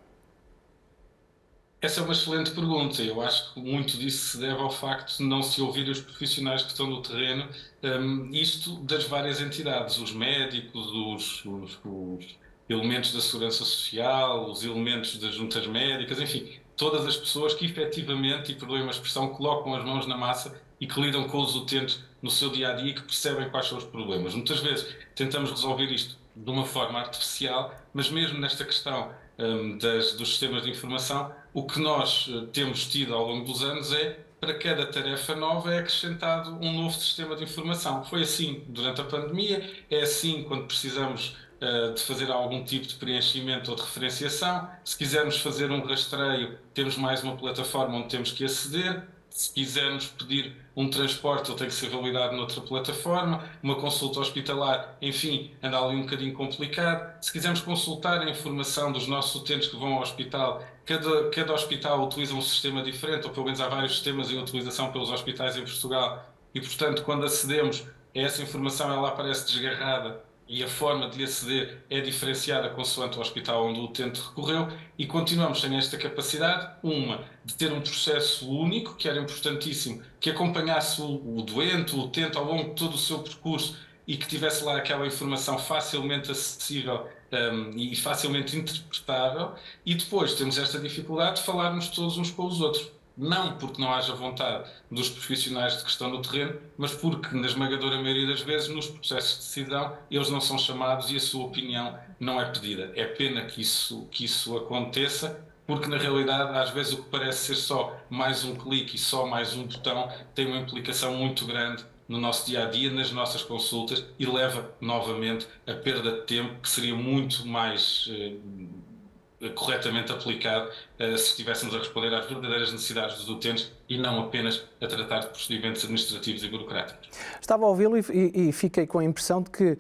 Essa 1.79 2.01
é 2.01 2.03
uma 2.03 2.13
excelente 2.13 2.51
pergunta. 2.51 3.03
Eu 3.03 3.21
acho 3.21 3.53
que 3.53 3.59
muito 3.59 3.97
disso 3.97 4.31
se 4.31 4.37
deve 4.39 4.59
ao 4.59 4.71
facto 4.71 5.17
de 5.17 5.23
não 5.23 5.43
se 5.43 5.61
ouvir 5.61 5.87
os 5.87 6.01
profissionais 6.01 6.63
que 6.63 6.69
estão 6.69 6.87
no 6.87 7.03
terreno, 7.03 7.47
um, 7.83 8.31
isto 8.31 8.77
das 8.77 9.03
várias 9.03 9.39
entidades, 9.39 9.99
os 9.99 10.11
médicos, 10.11 10.87
os, 10.91 11.45
os, 11.45 11.79
os, 11.85 12.35
elementos 12.67 13.13
da 13.13 13.21
segurança 13.21 13.63
social, 13.63 14.49
os 14.49 14.63
elementos 14.63 15.17
das 15.17 15.35
juntas 15.35 15.67
médicas, 15.67 16.19
enfim, 16.19 16.59
todas 16.75 17.05
as 17.05 17.15
pessoas 17.15 17.53
que 17.53 17.65
efetivamente, 17.65 18.51
e 18.51 18.55
perdoem 18.55 18.85
a 18.87 18.89
expressão, 18.89 19.29
colocam 19.29 19.73
as 19.75 19.85
mãos 19.85 20.07
na 20.07 20.17
massa 20.17 20.59
e 20.81 20.87
que 20.87 20.99
lidam 20.99 21.27
com 21.29 21.39
os 21.39 21.55
utentes 21.55 22.03
no 22.21 22.31
seu 22.31 22.49
dia 22.49 22.69
a 22.69 22.73
dia 22.73 22.89
e 22.89 22.93
que 22.93 23.03
percebem 23.03 23.49
quais 23.49 23.67
são 23.67 23.77
os 23.77 23.85
problemas. 23.85 24.33
Muitas 24.33 24.59
vezes 24.59 24.87
tentamos 25.15 25.51
resolver 25.51 25.85
isto 25.85 26.17
de 26.35 26.49
uma 26.49 26.65
forma 26.65 26.99
artificial, 26.99 27.73
mas 27.93 28.09
mesmo 28.09 28.39
nesta 28.39 28.65
questão 28.65 29.11
um, 29.37 29.77
das, 29.77 30.13
dos 30.13 30.29
sistemas 30.29 30.63
de 30.63 30.71
informação, 30.71 31.31
o 31.53 31.63
que 31.63 31.79
nós 31.79 32.29
eh, 32.29 32.47
temos 32.53 32.85
tido 32.87 33.13
ao 33.13 33.27
longo 33.27 33.45
dos 33.45 33.63
anos 33.63 33.91
é, 33.93 34.19
para 34.39 34.53
cada 34.53 34.85
tarefa 34.85 35.35
nova, 35.35 35.73
é 35.73 35.79
acrescentado 35.79 36.51
um 36.61 36.71
novo 36.71 36.93
sistema 36.93 37.35
de 37.35 37.43
informação. 37.43 38.03
Foi 38.03 38.21
assim 38.21 38.63
durante 38.67 39.01
a 39.01 39.03
pandemia, 39.03 39.67
é 39.89 40.01
assim 40.01 40.43
quando 40.43 40.65
precisamos 40.65 41.35
uh, 41.59 41.93
de 41.93 42.01
fazer 42.01 42.31
algum 42.31 42.63
tipo 42.63 42.85
de 42.85 42.95
preenchimento 42.95 43.71
ou 43.71 43.75
de 43.75 43.81
referenciação. 43.81 44.69
Se 44.83 44.95
quisermos 44.95 45.37
fazer 45.37 45.71
um 45.71 45.83
rastreio, 45.83 46.57
temos 46.73 46.95
mais 46.97 47.23
uma 47.23 47.35
plataforma 47.35 47.97
onde 47.97 48.09
temos 48.09 48.31
que 48.31 48.45
aceder 48.45 49.07
se 49.37 49.53
quisermos 49.53 50.07
pedir 50.07 50.55
um 50.75 50.89
transporte, 50.89 51.51
ele 51.51 51.59
tem 51.59 51.67
que 51.67 51.73
ser 51.75 51.89
validado 51.89 52.35
noutra 52.35 52.59
plataforma, 52.59 53.47
uma 53.61 53.75
consulta 53.75 54.19
hospitalar, 54.19 54.97
enfim, 54.99 55.51
anda 55.61 55.77
ali 55.77 55.95
um 55.95 56.01
bocadinho 56.01 56.33
complicado. 56.33 57.21
Se 57.21 57.31
quisermos 57.31 57.61
consultar 57.61 58.19
a 58.21 58.27
informação 58.31 58.91
dos 58.91 59.07
nossos 59.07 59.39
utentes 59.39 59.67
que 59.67 59.77
vão 59.77 59.93
ao 59.93 60.01
hospital, 60.01 60.65
cada, 60.83 61.29
cada 61.29 61.53
hospital 61.53 62.03
utiliza 62.03 62.33
um 62.33 62.41
sistema 62.41 62.81
diferente, 62.81 63.27
ou 63.27 63.31
pelo 63.31 63.45
menos 63.45 63.61
há 63.61 63.69
vários 63.69 63.91
sistemas 63.91 64.31
em 64.31 64.39
utilização 64.39 64.91
pelos 64.91 65.11
hospitais 65.11 65.55
em 65.55 65.61
Portugal, 65.61 66.33
e 66.51 66.59
portanto, 66.59 67.03
quando 67.03 67.23
acedemos 67.23 67.85
a 68.15 68.19
essa 68.19 68.41
informação, 68.41 68.91
ela 68.91 69.09
aparece 69.09 69.45
desgarrada 69.45 70.19
e 70.47 70.63
a 70.63 70.67
forma 70.67 71.09
de 71.09 71.17
lhe 71.17 71.23
aceder 71.23 71.83
é 71.89 71.99
diferenciada 71.99 72.69
consoante 72.69 73.17
o 73.17 73.21
hospital 73.21 73.67
onde 73.67 73.79
o 73.79 73.83
utente 73.83 74.21
recorreu 74.21 74.67
e 74.97 75.05
continuamos 75.05 75.59
sem 75.59 75.75
esta 75.75 75.97
capacidade, 75.97 76.69
uma, 76.81 77.23
de 77.43 77.53
ter 77.55 77.71
um 77.71 77.81
processo 77.81 78.49
único, 78.49 78.95
que 78.95 79.09
era 79.09 79.19
importantíssimo, 79.19 80.01
que 80.19 80.29
acompanhasse 80.29 81.01
o, 81.01 81.37
o 81.37 81.41
doente, 81.41 81.95
o 81.95 82.03
utente 82.03 82.37
ao 82.37 82.45
longo 82.45 82.69
de 82.69 82.75
todo 82.75 82.93
o 82.95 82.97
seu 82.97 83.19
percurso 83.19 83.77
e 84.07 84.15
que 84.15 84.25
tivesse 84.25 84.63
lá 84.63 84.77
aquela 84.77 85.05
informação 85.05 85.59
facilmente 85.59 86.31
acessível 86.31 87.07
um, 87.31 87.71
e 87.75 87.93
facilmente 87.95 88.55
interpretável. 88.55 89.53
E 89.85 89.93
depois 89.95 90.33
temos 90.33 90.57
esta 90.57 90.79
dificuldade 90.79 91.41
de 91.41 91.45
falarmos 91.45 91.89
todos 91.89 92.17
uns 92.17 92.31
com 92.31 92.45
os 92.45 92.61
outros 92.61 92.89
não 93.17 93.57
porque 93.57 93.81
não 93.81 93.91
haja 93.91 94.13
vontade 94.13 94.69
dos 94.91 95.09
profissionais 95.09 95.77
de 95.77 95.83
que 95.83 95.89
estão 95.89 96.09
no 96.09 96.21
terreno, 96.21 96.59
mas 96.77 96.93
porque, 96.93 97.35
na 97.35 97.47
esmagadora 97.47 97.97
maioria 97.97 98.27
das 98.27 98.41
vezes, 98.41 98.67
nos 98.67 98.87
processos 98.87 99.39
de 99.39 99.45
decisão, 99.45 99.97
eles 100.11 100.29
não 100.29 100.39
são 100.39 100.57
chamados 100.57 101.11
e 101.11 101.15
a 101.15 101.19
sua 101.19 101.45
opinião 101.45 101.97
não 102.19 102.39
é 102.39 102.45
pedida. 102.45 102.91
É 102.95 103.05
pena 103.05 103.45
que 103.45 103.61
isso, 103.61 104.07
que 104.11 104.25
isso 104.25 104.55
aconteça, 104.55 105.43
porque 105.65 105.87
na 105.87 105.97
realidade, 105.97 106.57
às 106.57 106.69
vezes, 106.69 106.93
o 106.93 107.03
que 107.03 107.09
parece 107.09 107.47
ser 107.47 107.55
só 107.55 107.99
mais 108.09 108.45
um 108.45 108.55
clique 108.55 108.95
e 108.95 108.99
só 108.99 109.25
mais 109.25 109.55
um 109.55 109.65
botão 109.65 110.09
tem 110.35 110.45
uma 110.45 110.59
implicação 110.59 111.15
muito 111.15 111.45
grande 111.45 111.83
no 112.07 112.19
nosso 112.19 112.45
dia 112.45 112.65
a 112.65 112.69
dia, 112.69 112.89
nas 112.91 113.11
nossas 113.11 113.43
consultas 113.43 114.05
e 114.17 114.25
leva 114.25 114.71
novamente 114.79 115.45
a 115.67 115.73
perda 115.73 116.11
de 116.11 116.21
tempo 116.21 116.61
que 116.61 116.69
seria 116.69 116.95
muito 116.95 117.45
mais 117.45 118.09
eh, 118.09 119.49
corretamente 119.49 120.11
aplicado 120.11 120.71
se 120.99 121.29
estivéssemos 121.29 121.75
a 121.75 121.79
responder 121.79 122.13
às 122.13 122.25
verdadeiras 122.25 122.71
necessidades 122.71 123.17
dos 123.17 123.29
utentes 123.29 123.71
e 123.89 123.97
não 123.97 124.19
apenas 124.19 124.63
a 124.81 124.87
tratar 124.87 125.19
de 125.19 125.27
procedimentos 125.27 125.83
administrativos 125.83 126.43
e 126.43 126.47
burocráticos. 126.49 127.09
estava 127.39 127.65
a 127.65 127.69
ouvi-lo 127.69 127.97
e, 127.97 128.49
e, 128.49 128.51
fiquei 128.51 128.85
com 128.85 128.99
a 128.99 129.03
impressão 129.03 129.41
de 129.41 129.49
que 129.49 129.71
uh, 129.71 129.77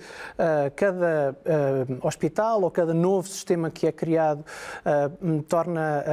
cada 0.75 1.35
uh, 1.45 2.07
hospital 2.07 2.63
ou 2.63 2.71
cada 2.71 2.93
novo 2.93 3.27
sistema 3.27 3.69
que 3.69 3.85
é 3.85 3.91
criado 3.91 4.45
uh, 4.85 5.43
torna 5.43 6.03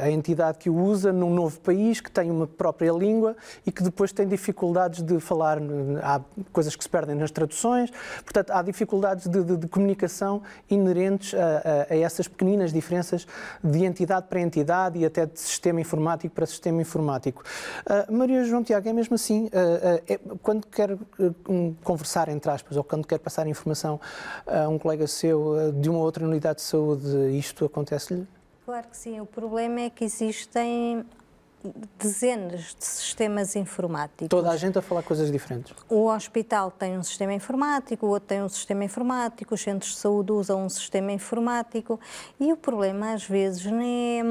a 0.00 0.10
entidade 0.10 0.58
que 0.58 0.68
o 0.68 0.74
usa 0.74 1.12
num 1.12 1.32
novo 1.32 1.60
país, 1.60 2.00
que 2.00 2.10
tem 2.10 2.30
uma 2.30 2.46
própria 2.46 2.92
língua 2.92 3.36
e 3.66 3.70
que 3.70 3.82
depois 3.82 4.12
tem 4.12 4.26
dificuldades 4.26 5.02
de 5.02 5.20
falar, 5.20 5.58
há 6.02 6.20
coisas 6.52 6.74
que 6.74 6.82
se 6.82 6.88
perdem 6.88 7.14
nas 7.14 7.30
traduções, 7.30 7.90
portanto, 8.22 8.50
há 8.50 8.62
dificuldades 8.62 9.26
de, 9.26 9.42
de, 9.42 9.56
de 9.56 9.68
comunicação 9.68 10.42
inerentes 10.70 11.34
a, 11.34 11.38
a, 11.90 11.94
a 11.94 11.96
essas 11.96 12.26
pequeninas 12.26 12.72
diferenças 12.72 13.26
de 13.62 13.84
entidade 13.84 14.26
para 14.28 14.37
entidade 14.40 14.98
e 14.98 15.04
até 15.04 15.26
de 15.26 15.38
sistema 15.38 15.80
informático 15.80 16.34
para 16.34 16.46
sistema 16.46 16.80
informático. 16.80 17.42
Uh, 17.86 18.12
Maria 18.12 18.44
João 18.44 18.62
Tiago, 18.62 18.88
é 18.88 18.92
mesmo 18.92 19.14
assim, 19.14 19.46
uh, 19.46 20.02
é, 20.06 20.18
quando 20.42 20.66
quer 20.66 20.96
um, 21.48 21.74
conversar, 21.82 22.28
entre 22.28 22.50
aspas, 22.50 22.76
ou 22.76 22.84
quando 22.84 23.06
quer 23.06 23.18
passar 23.18 23.46
informação 23.46 24.00
a 24.46 24.68
um 24.68 24.78
colega 24.78 25.06
seu 25.06 25.72
de 25.72 25.88
uma 25.88 25.98
outra 25.98 26.24
unidade 26.24 26.56
de 26.56 26.62
saúde, 26.62 27.06
isto 27.36 27.64
acontece-lhe? 27.64 28.26
Claro 28.64 28.86
que 28.88 28.96
sim. 28.96 29.20
O 29.20 29.26
problema 29.26 29.80
é 29.80 29.90
que 29.90 30.04
existem 30.04 31.04
dezenas 31.98 32.76
de 32.78 32.84
sistemas 32.84 33.56
informáticos. 33.56 34.28
Toda 34.28 34.50
a 34.50 34.56
gente 34.56 34.78
a 34.78 34.82
falar 34.82 35.02
coisas 35.02 35.30
diferentes. 35.30 35.74
O 35.88 36.06
hospital 36.06 36.70
tem 36.70 36.96
um 36.96 37.02
sistema 37.02 37.32
informático, 37.32 38.06
o 38.06 38.10
outro 38.10 38.28
tem 38.28 38.42
um 38.42 38.48
sistema 38.48 38.84
informático, 38.84 39.54
os 39.54 39.60
centros 39.60 39.92
de 39.92 39.98
saúde 39.98 40.32
usam 40.32 40.64
um 40.64 40.68
sistema 40.68 41.10
informático 41.10 41.98
e 42.38 42.52
o 42.52 42.56
problema 42.56 43.12
às 43.12 43.24
vezes 43.24 43.64
nem 43.64 44.20
é, 44.20 44.22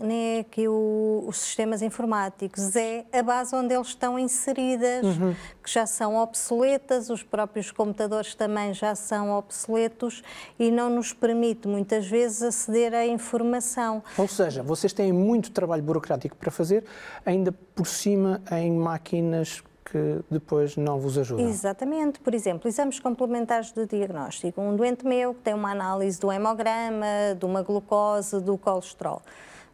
nem 0.00 0.38
é 0.38 0.42
que 0.42 0.68
o, 0.68 1.24
os 1.28 1.38
sistemas 1.38 1.82
informáticos, 1.82 2.74
é 2.74 3.04
a 3.12 3.22
base 3.22 3.54
onde 3.54 3.74
eles 3.74 3.88
estão 3.88 4.18
inseridas, 4.18 5.04
uhum. 5.04 5.34
que 5.62 5.70
já 5.70 5.86
são 5.86 6.16
obsoletas, 6.16 7.08
os 7.10 7.22
próprios 7.22 7.70
computadores 7.70 8.34
também 8.34 8.74
já 8.74 8.94
são 8.94 9.30
obsoletos 9.30 10.22
e 10.58 10.70
não 10.70 10.90
nos 10.90 11.12
permite 11.12 11.68
muitas 11.68 12.06
vezes 12.06 12.42
aceder 12.42 12.94
à 12.94 13.06
informação. 13.06 14.02
Ou 14.16 14.26
seja, 14.26 14.62
vocês 14.62 14.92
têm 14.92 15.12
muito 15.12 15.50
trabalho 15.50 15.82
burocrático 15.82 16.36
para 16.36 16.47
para 16.48 16.50
fazer, 16.50 16.84
ainda 17.24 17.52
por 17.74 17.86
cima 17.86 18.40
em 18.50 18.72
máquinas 18.72 19.62
que 19.84 20.20
depois 20.30 20.76
não 20.76 20.98
vos 20.98 21.16
ajudam. 21.16 21.48
Exatamente. 21.48 22.20
Por 22.20 22.34
exemplo, 22.34 22.68
exames 22.68 23.00
complementares 23.00 23.72
de 23.72 23.86
diagnóstico. 23.86 24.60
Um 24.60 24.76
doente 24.76 25.06
meu 25.06 25.34
que 25.34 25.40
tem 25.40 25.54
uma 25.54 25.70
análise 25.70 26.18
do 26.20 26.30
hemograma, 26.30 27.06
de 27.38 27.44
uma 27.44 27.62
glucose, 27.62 28.40
do 28.40 28.58
colesterol 28.58 29.22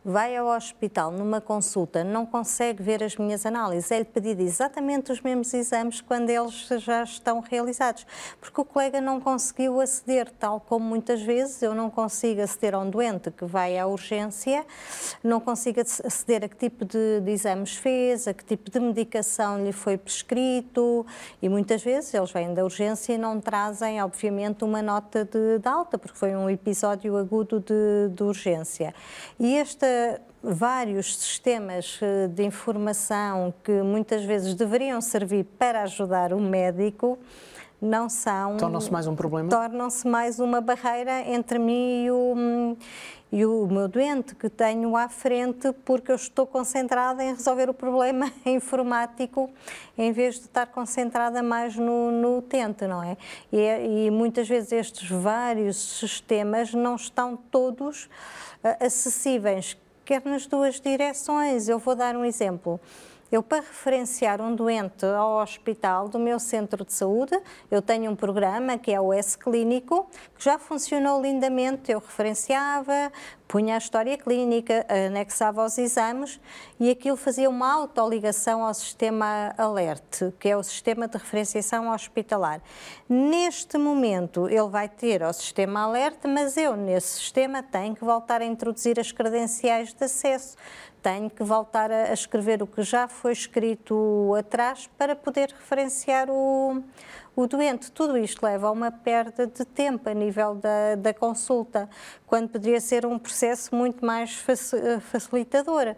vai 0.05 0.37
ao 0.37 0.49
hospital 0.49 1.11
numa 1.11 1.41
consulta, 1.41 2.05
não 2.05 2.27
consegue 2.27 2.83
ver 2.83 3.03
as 3.03 3.17
minhas 3.17 3.47
análises, 3.47 3.91
é-lhe 3.91 4.05
pedido 4.05 4.43
exatamente 4.43 5.11
os 5.11 5.21
mesmos 5.23 5.55
exames 5.55 6.01
quando 6.03 6.29
eles 6.29 6.69
já 6.79 7.03
estão 7.03 7.41
realizados, 7.41 8.07
porque 8.39 8.61
o 8.61 8.65
colega 8.65 9.01
não 9.01 9.19
conseguiu 9.19 9.81
aceder, 9.81 10.31
tal 10.39 10.61
como 10.61 10.85
muitas 10.85 11.23
vezes 11.23 11.63
eu 11.63 11.75
não 11.75 11.89
consigo 11.89 12.43
aceder 12.43 12.75
a 12.75 12.81
um 12.81 12.91
doente 12.91 13.31
que 13.31 13.47
vai 13.47 13.79
à 13.79 13.87
urgência, 13.87 14.67
não 15.23 15.41
consigo 15.41 15.81
aceder 15.81 16.45
a 16.45 16.49
que 16.49 16.57
tipo 16.57 16.85
de, 16.85 17.21
de 17.21 17.31
exames 17.31 17.75
fez, 17.77 18.29
a 18.29 18.35
que 18.35 18.45
tipo 18.45 18.71
de 18.71 18.79
medicação 18.79 19.65
lhe 19.65 19.73
foi 19.73 19.97
prescrito 19.97 21.07
e 21.41 21.49
muitas 21.49 21.83
vezes 21.83 22.13
eles 22.13 22.31
vêm 22.31 22.53
da 22.53 22.63
urgência 22.63 23.15
e 23.15 23.19
não 23.19 23.41
trazem, 23.41 24.03
obviamente, 24.03 24.65
uma 24.65 24.83
nota 24.83 25.25
de, 25.25 25.59
de 25.59 25.69
alta, 25.69 25.97
porque 25.97 26.19
foi 26.19 26.37
um 26.37 26.51
episódio 26.51 27.17
agudo 27.17 27.61
de, 27.61 28.15
de 28.15 28.23
urgência. 28.23 28.95
E 29.39 29.57
esta 29.57 29.94
vários 30.43 31.17
sistemas 31.17 31.99
eh, 32.03 32.29
de 32.29 32.45
informação 32.45 33.55
que 33.63 33.73
muitas 33.83 34.25
vezes 34.25 34.55
deveriam 34.55 35.01
servir 35.01 35.45
para 35.59 35.83
ajudar 35.83 36.33
o 36.33 36.41
médico 36.41 37.19
não 37.81 38.09
são. 38.09 38.57
Tornam-se 38.57 38.91
mais 38.91 39.07
um 39.07 39.15
problema? 39.15 39.49
Tornam-se 39.49 40.07
mais 40.09 40.41
uma 40.41 40.61
barreira 40.61 41.21
entre 41.31 41.59
mim 41.59 42.05
e 42.05 42.11
o, 42.11 42.77
e 43.31 43.45
o 43.45 43.67
meu 43.67 43.89
doente 43.89 44.35
que 44.35 44.49
tenho 44.49 44.97
à 44.97 45.09
frente, 45.09 45.71
porque 45.85 46.11
eu 46.11 46.17
estou 46.17 46.47
concentrada 46.47 47.23
em 47.23 47.35
resolver 47.35 47.69
o 47.69 47.75
problema 47.75 48.33
informático 48.47 49.51
em 49.99 50.13
vez 50.13 50.37
de 50.37 50.43
estar 50.43 50.67
concentrada 50.67 51.43
mais 51.43 51.77
no, 51.77 52.11
no 52.11 52.39
utente, 52.39 52.87
não 52.87 53.03
é? 53.03 53.17
E, 53.53 54.07
e 54.07 54.11
muitas 54.11 54.49
vezes 54.49 54.73
estes 54.73 55.11
vários 55.11 55.77
sistemas 55.99 56.73
não 56.73 56.97
estão 56.97 57.37
todos 57.37 58.05
uh, 58.05 58.85
acessíveis 58.85 59.77
quer 60.05 60.23
nas 60.25 60.47
duas 60.47 60.81
direções. 60.81 61.69
Eu 61.69 61.79
vou 61.79 61.95
dar 61.95 62.15
um 62.17 62.25
exemplo. 62.25 62.81
Eu, 63.33 63.43
para 63.43 63.59
referenciar 63.59 64.41
um 64.41 64.55
doente 64.55 65.05
ao 65.05 65.43
hospital 65.43 66.09
do 66.09 66.19
meu 66.19 66.39
centro 66.39 66.85
de 66.85 66.93
saúde, 66.93 67.37
eu 67.71 67.81
tenho 67.81 68.11
um 68.11 68.15
programa 68.15 68.79
que 68.79 68.93
é 68.93 69.01
o 69.01 69.13
S-Clínico, 69.13 70.09
que 70.37 70.45
já 70.45 70.59
funcionou 70.59 71.21
lindamente. 71.21 71.91
Eu 71.91 71.99
referenciava, 71.99 73.11
punha 73.49 73.75
a 73.75 73.79
história 73.79 74.17
clínica, 74.17 74.87
anexava 75.07 75.65
os 75.65 75.79
exames 75.79 76.41
e 76.79 76.91
aquilo 76.91 77.17
fazia 77.17 77.49
uma 77.49 77.73
autoligação 77.73 78.65
ao 78.65 78.75
sistema 78.75 79.55
ALERT, 79.57 80.33
que 80.39 80.49
é 80.49 80.57
o 80.57 80.63
sistema 80.63 81.09
de 81.09 81.17
referenciação 81.17 81.91
hospitalar. 81.91 82.61
Neste 83.09 83.79
momento, 83.79 84.49
ele 84.49 84.69
vai 84.69 84.89
ter 84.89 85.23
o 85.23 85.33
sistema 85.33 85.85
ALERT, 85.85 86.27
mas 86.29 86.57
eu, 86.57 86.77
nesse 86.77 87.19
sistema, 87.19 87.63
tenho 87.63 87.97
que 87.97 88.05
voltar 88.05 88.43
a 88.43 88.45
introduzir 88.45 89.01
as 89.01 89.11
credenciais 89.11 89.93
de 89.93 90.05
acesso 90.05 90.57
tenho 91.05 91.29
que 91.29 91.45
voltar 91.45 91.93
a, 91.93 92.15
escrever 92.15 92.63
o 92.63 92.67
que 92.67 92.83
já 92.83 93.07
foi 93.07 93.33
escrito 93.33 94.35
atrás 94.39 94.89
para 94.97 95.15
poder 95.15 95.51
referenciar 95.51 96.31
o, 96.31 96.83
o 97.37 97.47
doente. 97.47 97.91
Tudo 97.91 98.17
isto 98.17 98.45
leva 98.45 98.69
a 98.69 98.71
uma 98.71 98.91
perda 98.91 99.47
de 99.47 99.65
tempo 99.65 100.09
a 100.09 100.15
nível 100.15 100.55
da, 100.55 100.95
da 100.97 101.15
consulta, 101.15 101.89
quando 102.27 102.49
poderia 102.49 102.81
ser 102.81 103.07
um 103.07 103.19
processo 103.19 103.75
muito 103.75 104.05
mais 104.05 104.45
facilitador. 105.01 105.95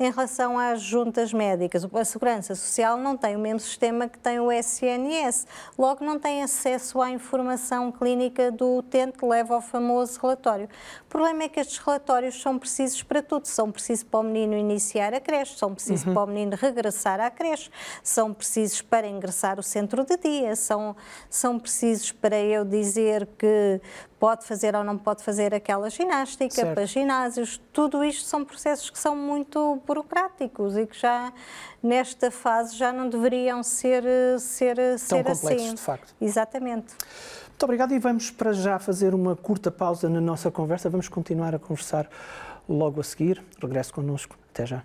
Em 0.00 0.12
relação 0.12 0.56
às 0.56 0.80
juntas 0.80 1.32
médicas, 1.32 1.84
a 1.92 2.04
Segurança 2.04 2.54
Social 2.54 2.96
não 2.96 3.16
tem 3.16 3.34
o 3.34 3.38
mesmo 3.38 3.58
sistema 3.58 4.08
que 4.08 4.16
tem 4.16 4.38
o 4.38 4.52
SNS, 4.52 5.44
logo 5.76 6.04
não 6.04 6.20
tem 6.20 6.40
acesso 6.40 7.02
à 7.02 7.10
informação 7.10 7.90
clínica 7.90 8.52
do 8.52 8.76
utente, 8.76 9.24
leva 9.24 9.56
ao 9.56 9.60
famoso 9.60 10.20
relatório. 10.22 10.68
O 11.02 11.08
problema 11.08 11.42
é 11.42 11.48
que 11.48 11.58
estes 11.58 11.78
relatórios 11.78 12.40
são 12.40 12.60
precisos 12.60 13.02
para 13.02 13.20
tudo, 13.20 13.46
são 13.46 13.72
precisos 13.72 14.04
para 14.04 14.20
o 14.20 14.22
menino 14.22 14.54
iniciar 14.54 15.12
a 15.12 15.18
creche, 15.18 15.58
são 15.58 15.74
precisos 15.74 16.06
uhum. 16.06 16.14
para 16.14 16.22
o 16.22 16.26
menino 16.28 16.56
regressar 16.56 17.18
à 17.18 17.28
creche, 17.28 17.68
são 18.00 18.32
precisos 18.32 18.80
para 18.80 19.08
ingressar 19.08 19.58
o 19.58 19.64
centro 19.64 20.04
de 20.04 20.16
dia, 20.16 20.54
são, 20.54 20.77
são 21.28 21.58
precisos 21.58 22.12
para 22.12 22.38
eu 22.38 22.64
dizer 22.64 23.26
que 23.38 23.80
pode 24.18 24.44
fazer 24.44 24.74
ou 24.74 24.82
não 24.82 24.98
pode 24.98 25.22
fazer 25.22 25.54
aquela 25.54 25.88
ginástica, 25.88 26.54
certo. 26.54 26.74
para 26.74 26.86
ginásios, 26.86 27.60
tudo 27.72 28.04
isto 28.04 28.24
são 28.26 28.44
processos 28.44 28.90
que 28.90 28.98
são 28.98 29.14
muito 29.14 29.80
burocráticos 29.86 30.76
e 30.76 30.86
que 30.86 30.98
já 30.98 31.32
nesta 31.82 32.30
fase 32.30 32.76
já 32.76 32.92
não 32.92 33.08
deveriam 33.08 33.62
ser, 33.62 34.04
ser, 34.40 34.76
Tão 34.76 34.98
ser 34.98 35.24
complexos, 35.24 35.52
assim. 35.52 35.74
de 35.74 35.80
facto. 35.80 36.14
Exatamente. 36.20 36.94
Muito 37.48 37.64
obrigado 37.64 37.92
e 37.92 37.98
vamos 37.98 38.30
para 38.30 38.52
já 38.52 38.78
fazer 38.78 39.14
uma 39.14 39.34
curta 39.34 39.70
pausa 39.70 40.08
na 40.08 40.20
nossa 40.20 40.48
conversa. 40.48 40.88
Vamos 40.88 41.08
continuar 41.08 41.54
a 41.56 41.58
conversar 41.58 42.08
logo 42.68 43.00
a 43.00 43.04
seguir. 43.04 43.42
Regresso 43.60 43.92
connosco. 43.92 44.36
Até 44.52 44.64
já. 44.64 44.84